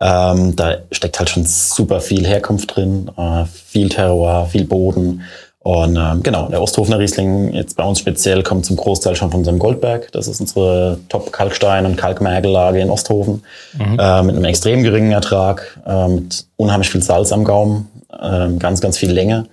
Ähm, 0.00 0.54
da 0.54 0.76
steckt 0.92 1.18
halt 1.18 1.30
schon 1.30 1.46
super 1.46 2.00
viel 2.00 2.26
Herkunft 2.26 2.76
drin, 2.76 3.10
äh, 3.16 3.44
viel 3.46 3.88
Terroir, 3.88 4.48
viel 4.50 4.64
Boden. 4.64 5.22
Und 5.66 5.96
ähm, 5.96 6.22
genau, 6.22 6.48
der 6.48 6.62
Osthofener 6.62 7.00
Riesling 7.00 7.52
jetzt 7.52 7.76
bei 7.76 7.82
uns 7.82 7.98
speziell 7.98 8.44
kommt 8.44 8.64
zum 8.64 8.76
Großteil 8.76 9.16
schon 9.16 9.32
von 9.32 9.40
unserem 9.40 9.58
Goldberg. 9.58 10.12
Das 10.12 10.28
ist 10.28 10.40
unsere 10.40 11.00
Top-Kalkstein- 11.08 11.84
und 11.86 11.96
Kalkmergellage 11.96 12.78
in 12.78 12.88
Osthofen. 12.88 13.42
Mhm. 13.76 13.98
Äh, 13.98 14.22
mit 14.22 14.36
einem 14.36 14.44
extrem 14.44 14.84
geringen 14.84 15.10
Ertrag, 15.10 15.76
äh, 15.84 16.06
mit 16.06 16.46
unheimlich 16.54 16.88
viel 16.88 17.02
Salz 17.02 17.32
am 17.32 17.42
Gaumen, 17.42 17.88
äh, 18.12 18.46
ganz, 18.60 18.80
ganz 18.80 18.96
viel 18.96 19.10
Länge. 19.10 19.46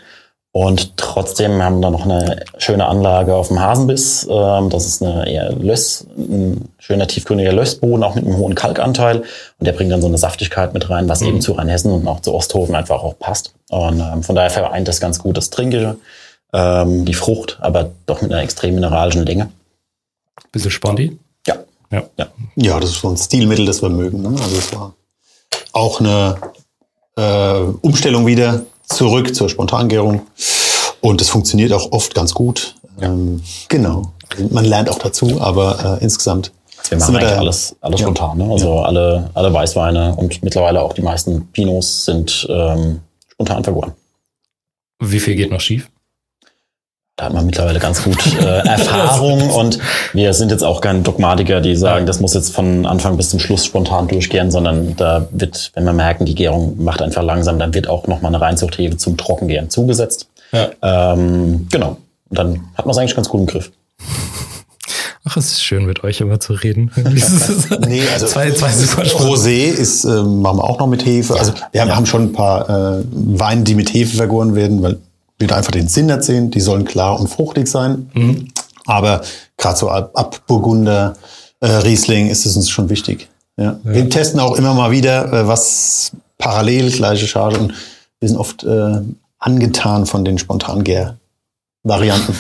Und 0.56 0.98
trotzdem 0.98 1.64
haben 1.64 1.80
wir 1.80 1.90
noch 1.90 2.06
eine 2.06 2.46
schöne 2.60 2.86
Anlage 2.86 3.34
auf 3.34 3.48
dem 3.48 3.60
Hasenbiss. 3.60 4.28
Ähm, 4.30 4.70
das 4.70 4.86
ist 4.86 5.02
eine 5.02 5.28
eher 5.28 5.52
Löss, 5.52 6.06
ein 6.16 6.70
schöner 6.78 7.08
tiefgründiger 7.08 7.52
Lössboden, 7.52 8.04
auch 8.04 8.14
mit 8.14 8.24
einem 8.24 8.38
hohen 8.38 8.54
Kalkanteil. 8.54 9.22
Und 9.22 9.66
der 9.66 9.72
bringt 9.72 9.92
dann 9.92 10.02
so 10.02 10.08
eine 10.08 10.20
Saftigkeit 10.20 10.76
mit 10.76 10.92
rein, 10.92 11.10
was 11.10 11.22
mhm. 11.22 11.28
eben 11.28 11.42
zu 11.42 11.54
Rheinhessen 11.54 11.92
und 11.92 12.08
auch 12.08 12.20
zu 12.20 12.36
Osthofen 12.36 12.76
einfach 12.76 13.02
auch 13.02 13.18
passt. 13.18 13.56
Und 13.72 14.00
ähm, 14.00 14.22
von 14.22 14.36
daher 14.36 14.52
vereint 14.52 14.88
das 14.88 15.00
ganz 15.00 15.18
gut 15.18 15.38
das 15.38 15.50
Trinkige, 15.50 15.98
ähm, 16.54 17.04
die 17.04 17.16
Frucht, 17.16 17.58
aber 17.60 17.90
doch 18.06 18.22
mit 18.22 18.32
einer 18.32 18.44
extrem 18.44 18.76
mineralischen 18.76 19.26
Länge. 19.26 19.50
Bisschen 20.52 20.70
Sponti? 20.70 21.18
Ja. 21.48 21.56
ja. 21.90 22.04
Ja. 22.20 22.28
Ja, 22.58 22.80
das 22.80 22.92
ist 22.92 23.02
so 23.02 23.10
ein 23.10 23.18
Stilmittel, 23.18 23.66
das 23.66 23.82
wir 23.82 23.90
mögen. 23.90 24.22
Ne? 24.22 24.30
Also 24.40 24.56
es 24.56 24.72
war 24.76 24.94
auch 25.72 26.00
eine 26.00 26.38
äh, 27.18 27.60
Umstellung 27.82 28.28
wieder 28.28 28.62
zurück 28.88 29.34
zur 29.36 29.50
Spontangärung. 29.50 30.22
Und 31.02 31.22
es 31.22 31.30
funktioniert 31.30 31.74
auch 31.74 31.92
oft 31.92 32.16
ganz 32.16 32.34
gut. 32.34 32.76
Ja. 33.00 33.08
Ähm, 33.08 33.42
genau. 33.70 34.14
Man 34.50 34.66
lernt 34.66 34.90
auch 34.90 35.00
dazu, 35.00 35.42
aber 35.42 36.00
äh, 36.00 36.04
insgesamt. 36.04 36.52
Wir 36.90 36.98
machen 36.98 37.16
eigentlich 37.16 37.38
alles, 37.38 37.76
alles 37.82 38.02
ja. 38.02 38.08
spontan. 38.08 38.38
Ne? 38.38 38.52
Also 38.52 38.76
ja. 38.76 38.82
alle, 38.84 39.30
alle 39.34 39.54
Weißweine 39.54 40.16
und 40.16 40.44
mittlerweile 40.44 40.82
auch 40.82 40.94
die 40.94 41.02
meisten 41.02 41.48
Pinots 41.48 42.06
sind 42.06 42.46
ähm, 42.50 43.00
spontan 43.30 43.64
vergoren. 43.64 43.94
Wie 45.00 45.20
viel 45.20 45.36
geht 45.36 45.52
noch 45.52 45.62
schief? 45.62 45.90
Da 47.16 47.26
hat 47.26 47.34
man 47.34 47.46
mittlerweile 47.46 47.78
ganz 47.78 48.04
gut 48.04 48.18
äh, 48.42 48.68
Erfahrung 48.68 49.50
und 49.56 49.78
wir 50.14 50.34
sind 50.34 50.50
jetzt 50.50 50.64
auch 50.64 50.82
kein 50.82 51.04
Dogmatiker, 51.04 51.62
die 51.62 51.76
sagen, 51.76 52.08
das 52.08 52.20
muss 52.20 52.34
jetzt 52.34 52.56
von 52.56 52.88
Anfang 52.88 53.18
bis 53.18 53.30
zum 53.30 53.40
Schluss 53.40 53.66
spontan 53.66 54.08
durchgehen, 54.08 54.50
sondern 54.50 54.96
da 54.96 55.28
wird, 55.30 55.72
wenn 55.76 55.84
wir 55.84 55.94
merken, 55.94 56.26
die 56.26 56.34
Gärung 56.34 56.84
macht 56.84 57.04
einfach 57.04 57.22
langsam, 57.22 57.60
dann 57.60 57.76
wird 57.76 57.88
auch 57.88 58.08
nochmal 58.08 58.34
eine 58.34 58.42
Reinzuchthefe 58.42 58.98
zum 58.98 59.16
Trockengären 59.16 59.70
zugesetzt. 59.70 60.28
Ja. 60.52 60.70
Ähm, 60.82 61.68
genau. 61.72 61.98
Und 62.30 62.40
dann 62.40 62.62
hat 62.74 62.88
man 62.88 62.94
es 62.94 62.98
eigentlich 62.98 63.16
ganz 63.16 63.30
gut 63.30 63.42
im 63.42 63.46
Griff. 63.46 63.72
Ach, 65.26 65.38
es 65.38 65.52
ist 65.52 65.64
schön, 65.64 65.86
mit 65.86 66.04
euch 66.04 66.20
immer 66.20 66.40
zu 66.40 66.54
reden. 66.54 66.92
nee, 67.88 68.02
also 68.12 68.26
zwei, 68.26 68.52
zwei 68.52 68.72
super 68.72 69.04
Rosé 69.04 69.68
ist, 69.68 70.04
äh, 70.04 70.08
machen 70.24 70.58
wir 70.58 70.64
auch 70.64 70.80
noch 70.80 70.88
mit 70.88 71.06
Hefe. 71.06 71.36
Also 71.40 71.54
wir 71.72 71.82
haben, 71.82 71.90
ja. 71.90 71.96
haben 71.96 72.06
schon 72.08 72.24
ein 72.24 72.34
paar 72.34 72.70
äh, 72.70 73.04
Weine, 73.12 73.62
die 73.62 73.76
mit 73.76 73.94
Hefe 73.94 74.18
vergoren 74.18 74.56
werden, 74.56 74.82
weil 74.82 74.98
wieder 75.44 75.58
einfach 75.58 75.72
den 75.72 75.88
Sinn 75.88 76.10
erzählen. 76.10 76.52
Die 76.52 76.62
sollen 76.62 76.86
klar 76.86 77.20
und 77.20 77.28
fruchtig 77.28 77.68
sein. 77.68 78.10
Mhm. 78.14 78.48
Aber 78.86 79.22
gerade 79.58 79.78
so 79.78 79.90
ab, 79.90 80.12
ab 80.14 80.42
Burgunder, 80.48 81.16
äh, 81.60 81.68
Riesling 81.68 82.30
ist 82.30 82.46
es 82.46 82.56
uns 82.56 82.70
schon 82.70 82.90
wichtig. 82.90 83.30
Ja. 83.58 83.64
ja. 83.64 83.80
Wir 83.84 84.10
testen 84.10 84.40
auch 84.40 84.58
immer 84.58 84.74
mal 84.74 84.92
wieder, 84.92 85.32
äh, 85.32 85.48
was 85.48 86.12
parallel, 86.38 86.92
gleiche 86.92 87.28
Charge. 87.28 87.60
Und 87.60 87.74
wir 88.20 88.30
sind 88.30 88.38
oft 88.38 88.64
äh, 88.64 89.02
angetan 89.40 90.06
von 90.06 90.26
den 90.26 90.38
Spontangär-Varianten. 90.38 92.36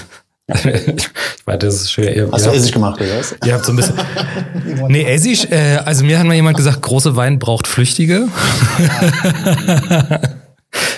ich 0.48 1.46
meine, 1.46 1.60
das 1.60 1.76
ist 1.76 1.92
schön. 1.92 2.14
Ihr, 2.14 2.30
Hast 2.32 2.46
du 2.46 2.50
Essig 2.50 2.74
gemacht, 2.74 3.00
oder 3.00 3.20
was? 3.20 3.36
Ihr 3.46 3.54
habt 3.54 3.66
so 3.66 3.72
ein 3.72 3.78
bisschen. 3.78 3.96
nee, 4.90 5.04
Essig, 5.04 5.50
äh, 5.52 5.78
also 5.86 6.04
mir 6.04 6.20
hat 6.20 6.26
mal 6.26 6.34
jemand 6.34 6.58
gesagt, 6.58 6.82
große 6.82 7.16
Wein 7.16 7.40
braucht 7.40 7.68
Flüchtige. 7.68 8.28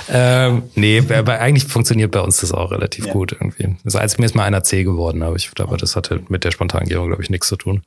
ähm, 0.10 0.64
nee, 0.76 1.02
aber 1.14 1.40
eigentlich 1.40 1.66
funktioniert 1.66 2.12
bei 2.12 2.20
uns 2.20 2.38
das 2.38 2.52
auch 2.52 2.72
relativ 2.72 3.08
ja. 3.08 3.14
gut 3.14 3.32
irgendwie. 3.32 3.76
Das 3.84 3.96
heißt, 3.96 4.20
mir 4.20 4.26
ist 4.26 4.36
mal 4.36 4.44
einer 4.44 4.64
C 4.64 4.84
geworden, 4.84 5.24
aber 5.24 5.36
ich 5.36 5.52
glaube, 5.52 5.78
das 5.78 5.96
hatte 5.96 6.22
mit 6.30 6.44
der 6.44 6.52
Spontangärung, 6.52 7.08
glaube 7.08 7.24
ich, 7.24 7.30
nichts 7.30 7.48
zu 7.48 7.56
tun. 7.56 7.84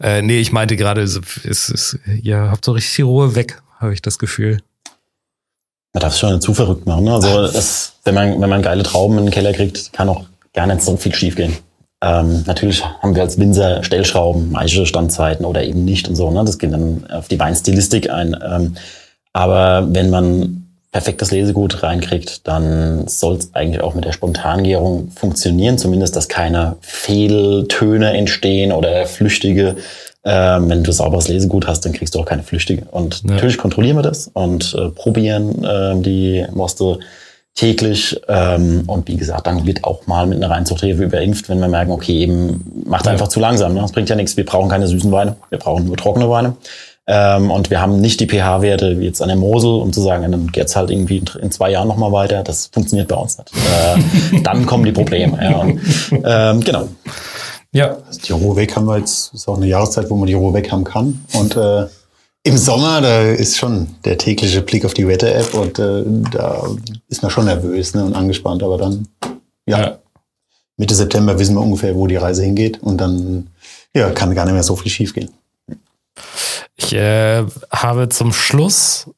Äh, 0.00 0.22
nee, 0.22 0.40
ich 0.40 0.52
meinte 0.52 0.76
gerade, 0.76 1.02
es 1.02 1.16
ist, 1.44 1.98
ihr 2.22 2.50
habt 2.50 2.64
so 2.64 2.72
richtig 2.72 2.96
die 2.96 3.02
Ruhe 3.02 3.34
weg, 3.34 3.62
habe 3.78 3.92
ich 3.92 4.02
das 4.02 4.18
Gefühl. 4.18 4.60
Man 5.92 6.02
darf 6.02 6.12
es 6.12 6.20
schon 6.20 6.40
zu 6.40 6.54
verrückt 6.54 6.86
machen. 6.86 7.04
Ne? 7.04 7.14
Also 7.14 7.42
es, 7.42 7.94
wenn 8.04 8.14
man 8.14 8.40
wenn 8.40 8.50
man 8.50 8.62
geile 8.62 8.84
Trauben 8.84 9.18
in 9.18 9.26
den 9.26 9.32
Keller 9.32 9.52
kriegt, 9.52 9.92
kann 9.92 10.08
auch 10.08 10.24
gar 10.54 10.66
nicht 10.66 10.82
so 10.82 10.96
viel 10.96 11.14
schief 11.14 11.36
gehen. 11.36 11.56
Ähm, 12.02 12.44
natürlich 12.46 12.84
haben 12.84 13.14
wir 13.14 13.22
als 13.22 13.38
Winzer 13.38 13.82
Stellschrauben, 13.82 14.52
Maische 14.52 14.86
Standzeiten 14.86 15.44
oder 15.44 15.64
eben 15.64 15.84
nicht 15.84 16.08
und 16.08 16.16
so. 16.16 16.30
Ne? 16.30 16.44
Das 16.44 16.58
geht 16.58 16.72
dann 16.72 17.10
auf 17.10 17.28
die 17.28 17.38
Weinstilistik 17.38 18.08
ein. 18.08 18.36
Ähm, 18.42 18.76
aber 19.32 19.86
wenn 19.92 20.10
man 20.10 20.59
perfektes 20.92 21.30
Lesegut 21.30 21.82
reinkriegt, 21.84 22.46
dann 22.48 23.06
soll 23.06 23.36
es 23.36 23.54
eigentlich 23.54 23.80
auch 23.80 23.94
mit 23.94 24.04
der 24.04 24.12
Spontangärung 24.12 25.10
funktionieren. 25.14 25.78
Zumindest, 25.78 26.16
dass 26.16 26.28
keine 26.28 26.76
Fehltöne 26.80 28.12
entstehen 28.16 28.72
oder 28.72 29.06
flüchtige 29.06 29.76
Ähm, 30.22 30.68
wenn 30.68 30.84
du 30.84 30.92
sauberes 30.92 31.28
Lesegut 31.28 31.66
hast, 31.66 31.80
dann 31.86 31.94
kriegst 31.94 32.14
du 32.14 32.18
auch 32.18 32.26
keine 32.26 32.42
Flüchtige. 32.42 32.82
Und 32.90 33.22
Ja. 33.24 33.30
natürlich 33.36 33.56
kontrollieren 33.56 33.96
wir 33.96 34.02
das 34.02 34.28
und 34.34 34.74
äh, 34.78 34.90
probieren 34.90 35.64
äh, 35.64 35.94
die 36.02 36.44
Moste 36.52 36.98
täglich. 37.54 38.20
Ähm, 38.28 38.84
und 38.86 39.08
wie 39.08 39.16
gesagt, 39.16 39.46
dann 39.46 39.64
wird 39.66 39.82
auch 39.84 40.06
mal 40.06 40.26
mit 40.26 40.36
einer 40.36 40.50
Reinzuchthilfe 40.54 41.08
verimpft, 41.08 41.48
wenn 41.48 41.58
wir 41.58 41.68
merken, 41.68 41.90
okay, 41.90 42.18
eben 42.20 42.82
macht 42.84 43.06
Ja. 43.06 43.12
einfach 43.12 43.28
zu 43.28 43.40
langsam. 43.40 43.72
Ne? 43.72 43.80
Das 43.80 43.92
bringt 43.92 44.10
ja 44.10 44.14
nichts. 44.14 44.36
Wir 44.36 44.44
brauchen 44.44 44.68
keine 44.68 44.86
süßen 44.88 45.10
Weine, 45.10 45.36
wir 45.48 45.58
brauchen 45.58 45.86
nur 45.86 45.96
trockene 45.96 46.28
Weine. 46.28 46.54
Ähm, 47.06 47.50
und 47.50 47.70
wir 47.70 47.80
haben 47.80 48.00
nicht 48.00 48.20
die 48.20 48.26
pH-Werte 48.26 49.00
wie 49.00 49.06
jetzt 49.06 49.20
an 49.20 49.28
der 49.28 49.36
Mosel, 49.36 49.70
um 49.80 49.92
zu 49.92 50.00
sagen, 50.00 50.30
dann 50.30 50.46
geht's 50.52 50.76
halt 50.76 50.90
irgendwie 50.90 51.18
in, 51.18 51.26
in 51.42 51.50
zwei 51.50 51.70
Jahren 51.70 51.88
nochmal 51.88 52.12
weiter. 52.12 52.42
Das 52.44 52.66
funktioniert 52.72 53.08
bei 53.08 53.16
uns 53.16 53.36
nicht. 53.38 53.50
Äh, 53.54 54.42
dann 54.42 54.66
kommen 54.66 54.84
die 54.84 54.92
Probleme. 54.92 55.38
Ja. 55.42 56.50
Ähm, 56.52 56.60
genau. 56.60 56.88
Ja, 57.72 57.96
Also 58.06 58.20
die 58.20 58.32
Ruhe 58.32 58.56
weg 58.56 58.74
haben 58.76 58.86
wir 58.86 58.98
jetzt, 58.98 59.32
ist 59.32 59.48
auch 59.48 59.56
eine 59.56 59.66
Jahreszeit, 59.66 60.10
wo 60.10 60.16
man 60.16 60.26
die 60.26 60.34
Ruhe 60.34 60.52
weg 60.52 60.70
haben 60.72 60.84
kann. 60.84 61.24
Und 61.34 61.56
äh, 61.56 61.86
im 62.42 62.56
Sommer, 62.56 63.00
da 63.00 63.22
ist 63.22 63.56
schon 63.58 63.88
der 64.04 64.18
tägliche 64.18 64.62
Blick 64.62 64.84
auf 64.84 64.94
die 64.94 65.06
Wetter-App 65.06 65.54
und 65.54 65.78
äh, 65.78 66.04
da 66.32 66.66
ist 67.08 67.22
man 67.22 67.30
schon 67.30 67.44
nervös 67.44 67.94
ne, 67.94 68.04
und 68.04 68.14
angespannt. 68.14 68.62
Aber 68.62 68.78
dann, 68.78 69.06
ja, 69.66 69.80
Ja. 69.80 69.98
Mitte 70.76 70.94
September 70.94 71.38
wissen 71.38 71.54
wir 71.54 71.60
ungefähr, 71.60 71.94
wo 71.94 72.06
die 72.06 72.16
Reise 72.16 72.42
hingeht. 72.42 72.82
Und 72.82 72.98
dann 72.98 73.48
ja, 73.94 74.10
kann 74.10 74.34
gar 74.34 74.44
nicht 74.46 74.54
mehr 74.54 74.62
so 74.62 74.76
viel 74.76 74.90
schiefgehen. 74.90 75.30
Ich 76.76 76.92
äh, 76.92 77.44
habe 77.70 78.08
zum 78.08 78.32
Schluss 78.32 79.10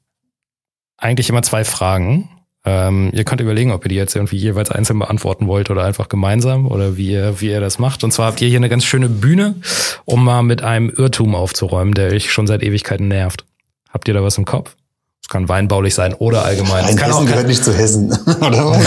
eigentlich 0.96 1.28
immer 1.28 1.42
zwei 1.42 1.64
Fragen. 1.64 2.28
Ähm, 2.64 3.10
ihr 3.12 3.24
könnt 3.24 3.40
überlegen, 3.40 3.72
ob 3.72 3.84
ihr 3.84 3.88
die 3.88 3.96
jetzt 3.96 4.14
irgendwie 4.14 4.36
jeweils 4.36 4.70
einzeln 4.70 5.00
beantworten 5.00 5.48
wollt 5.48 5.70
oder 5.70 5.84
einfach 5.84 6.08
gemeinsam 6.08 6.68
oder 6.68 6.96
wie 6.96 7.10
ihr, 7.10 7.40
wie 7.40 7.50
ihr 7.50 7.60
das 7.60 7.78
macht. 7.78 8.04
Und 8.04 8.12
zwar 8.12 8.26
habt 8.26 8.40
ihr 8.40 8.48
hier 8.48 8.58
eine 8.58 8.68
ganz 8.68 8.84
schöne 8.84 9.08
Bühne, 9.08 9.56
um 10.04 10.24
mal 10.24 10.42
mit 10.42 10.62
einem 10.62 10.88
Irrtum 10.90 11.34
aufzuräumen, 11.34 11.94
der 11.94 12.12
euch 12.12 12.30
schon 12.30 12.46
seit 12.46 12.62
Ewigkeiten 12.62 13.08
nervt. 13.08 13.44
Habt 13.90 14.06
ihr 14.06 14.14
da 14.14 14.22
was 14.22 14.38
im 14.38 14.44
Kopf? 14.44 14.76
Es 15.22 15.28
kann 15.28 15.48
weinbaulich 15.48 15.94
sein 15.94 16.14
oder 16.14 16.44
allgemein. 16.44 16.84
Ein 16.84 16.96
kann, 16.96 17.10
Hessen 17.10 17.22
auch, 17.22 17.26
gehört 17.26 17.46
nicht 17.46 17.64
zu 17.64 17.72
Hessen, 17.72 18.12
oder? 18.40 18.80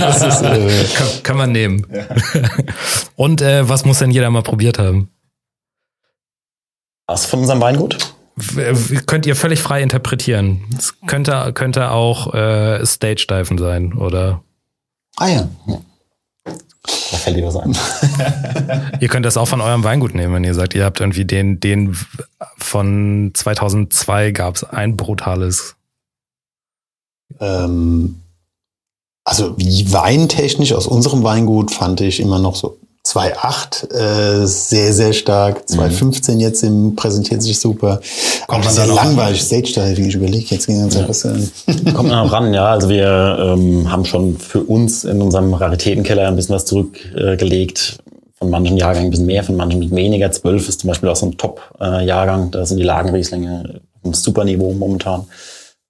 das 0.00 0.22
ist, 0.22 0.42
äh, 0.42 0.84
kann, 0.94 1.06
kann 1.22 1.36
man 1.36 1.52
nehmen. 1.52 1.86
Und 3.16 3.40
äh, 3.40 3.68
was 3.68 3.84
muss 3.84 3.98
denn 3.98 4.10
jeder 4.10 4.30
mal 4.30 4.42
probiert 4.42 4.78
haben? 4.78 5.08
Was 7.12 7.26
von 7.26 7.40
unserem 7.40 7.60
Weingut? 7.60 8.14
Könnt 9.04 9.26
ihr 9.26 9.36
völlig 9.36 9.60
frei 9.60 9.82
interpretieren. 9.82 10.64
Es 10.78 10.94
könnte, 11.06 11.52
könnte 11.52 11.90
auch 11.90 12.32
äh, 12.32 12.86
Stage-Diven 12.86 13.58
sein 13.58 13.92
oder 13.92 14.42
ah 15.18 15.28
ja. 15.28 15.48
Da 16.42 17.16
fällt 17.18 17.36
dir 17.36 17.44
was 17.44 17.56
ein. 17.56 17.76
ihr 19.00 19.08
könnt 19.08 19.26
das 19.26 19.36
auch 19.36 19.46
von 19.46 19.60
eurem 19.60 19.84
Weingut 19.84 20.14
nehmen, 20.14 20.32
wenn 20.32 20.42
ihr 20.42 20.54
sagt, 20.54 20.74
ihr 20.74 20.86
habt 20.86 21.00
irgendwie 21.00 21.26
den, 21.26 21.60
den 21.60 21.94
von 22.56 23.32
2002 23.34 24.30
gab 24.30 24.56
es 24.56 24.64
ein 24.64 24.96
brutales. 24.96 25.76
Ähm, 27.40 28.22
also 29.22 29.58
wie 29.58 29.92
weintechnisch 29.92 30.72
aus 30.72 30.86
unserem 30.86 31.24
Weingut 31.24 31.72
fand 31.72 32.00
ich 32.00 32.20
immer 32.20 32.38
noch 32.38 32.56
so 32.56 32.78
2,8 33.06 33.92
äh, 33.92 34.46
sehr, 34.46 34.92
sehr 34.92 35.12
stark. 35.12 35.64
2,15 35.68 36.38
jetzt 36.38 36.62
im 36.62 36.94
präsentiert 36.94 37.42
sich 37.42 37.58
super. 37.58 38.00
Kommt 38.46 38.64
man 38.64 38.72
sehr 38.72 38.86
langweilig. 38.86 39.42
Stage 39.42 39.72
Diving, 39.74 40.06
ich 40.06 40.14
überlege 40.14 40.46
jetzt 40.54 40.68
die 40.68 40.74
ganze 40.74 40.98
Zeit, 40.98 41.08
was 41.08 41.24
äh, 41.24 41.92
Kommt 41.92 42.10
man 42.10 42.18
auch 42.26 42.32
ran, 42.32 42.54
ja. 42.54 42.66
Also 42.66 42.88
wir 42.88 43.38
ähm, 43.40 43.90
haben 43.90 44.04
schon 44.04 44.38
für 44.38 44.62
uns 44.62 45.02
in 45.04 45.20
unserem 45.20 45.52
Raritätenkeller 45.52 46.28
ein 46.28 46.36
bisschen 46.36 46.54
was 46.54 46.64
zurückgelegt. 46.64 47.98
Äh, 47.98 48.02
von 48.38 48.50
manchen 48.50 48.76
Jahrgängen 48.76 49.08
ein 49.08 49.10
bisschen 49.10 49.26
mehr, 49.26 49.44
von 49.44 49.56
manchen 49.56 49.90
weniger. 49.94 50.30
12 50.30 50.68
ist 50.68 50.80
zum 50.80 50.88
Beispiel 50.88 51.08
auch 51.08 51.16
so 51.16 51.26
ein 51.26 51.36
Top-Jahrgang. 51.36 52.50
Da 52.50 52.66
sind 52.66 52.78
die 52.78 52.82
Lagenrieslinge 52.82 53.80
super 54.12 54.44
Niveau 54.44 54.72
momentan. 54.72 55.26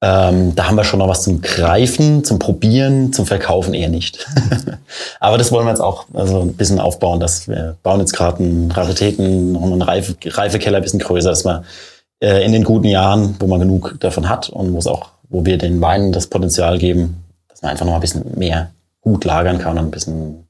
Ähm, 0.05 0.57
da 0.57 0.67
haben 0.67 0.75
wir 0.75 0.83
schon 0.83 0.99
noch 0.99 1.07
was 1.07 1.23
zum 1.23 1.41
Greifen, 1.43 2.25
zum 2.25 2.41
Probieren, 2.41 3.13
zum 3.13 3.25
Verkaufen 3.25 3.73
eher 3.73 3.89
nicht. 3.89 4.27
Aber 5.21 5.39
das 5.39 5.53
wollen 5.53 5.65
wir 5.65 5.71
jetzt 5.71 5.81
auch 5.81 6.07
also 6.13 6.41
ein 6.41 6.55
bisschen 6.55 6.81
aufbauen, 6.81 7.21
dass 7.21 7.47
wir 7.47 7.77
bauen 7.85 8.01
jetzt 8.01 8.13
gerade 8.13 8.43
einen 8.43 8.73
Raritäten, 8.73 9.53
noch 9.53 9.63
einen 9.63 9.81
Reife, 9.81 10.17
Reifekeller 10.27 10.79
ein 10.79 10.83
bisschen 10.83 10.99
größer, 10.99 11.31
dass 11.31 11.45
wir 11.45 11.63
äh, 12.21 12.45
in 12.45 12.51
den 12.51 12.65
guten 12.65 12.89
Jahren, 12.89 13.37
wo 13.39 13.47
man 13.47 13.61
genug 13.61 13.95
davon 14.01 14.29
hat 14.29 14.49
und 14.49 14.73
wo 14.73 14.79
es 14.79 14.89
auch, 14.89 15.11
wo 15.29 15.47
wir 15.47 15.57
den 15.57 15.81
Weinen 15.81 16.11
das 16.11 16.27
Potenzial 16.27 16.79
geben, 16.79 17.23
dass 17.49 17.63
man 17.63 17.71
einfach 17.71 17.85
noch 17.85 17.93
mal 17.93 17.99
ein 17.99 18.03
bisschen 18.03 18.25
mehr 18.37 18.73
gut 19.03 19.25
lagern 19.25 19.59
kann 19.59 19.79
und 19.79 19.85
ein 19.85 19.91
bisschen 19.93 20.49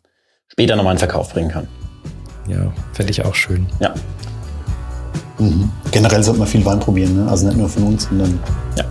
später 0.49 0.77
noch 0.77 0.85
mal 0.85 0.93
in 0.93 0.97
den 0.97 1.01
Verkauf 1.01 1.31
bringen 1.31 1.51
kann. 1.51 1.69
Ja, 2.49 2.73
fände 2.95 3.11
ich 3.11 3.23
auch 3.23 3.35
schön. 3.35 3.67
Ja, 3.81 3.93
mhm. 5.39 5.71
generell 5.91 6.23
sollte 6.23 6.41
man 6.41 6.49
viel 6.49 6.65
Wein 6.65 6.81
probieren, 6.81 7.25
ne? 7.25 7.31
also 7.31 7.47
nicht 7.47 7.59
nur 7.59 7.69
von 7.69 7.83
uns, 7.83 8.05
sondern 8.05 8.41
ja. 8.79 8.85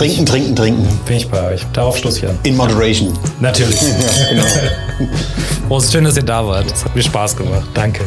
Trinken, 0.00 0.24
trinken, 0.24 0.56
trinken. 0.56 1.00
Bin 1.04 1.16
ich 1.18 1.28
bei 1.28 1.52
euch. 1.52 1.66
Darauf 1.74 1.98
Schluss 1.98 2.16
hier. 2.16 2.34
In 2.44 2.56
moderation. 2.56 3.12
Natürlich. 3.38 3.80
Ja, 3.82 4.28
genau. 4.30 4.44
Oh, 5.68 5.76
es 5.76 5.84
ist 5.84 5.92
schön, 5.92 6.04
dass 6.04 6.16
ihr 6.16 6.24
da 6.24 6.44
wart. 6.44 6.66
Es 6.72 6.84
hat 6.84 6.96
mir 6.96 7.02
Spaß 7.02 7.36
gemacht. 7.36 7.68
Danke. 7.74 8.04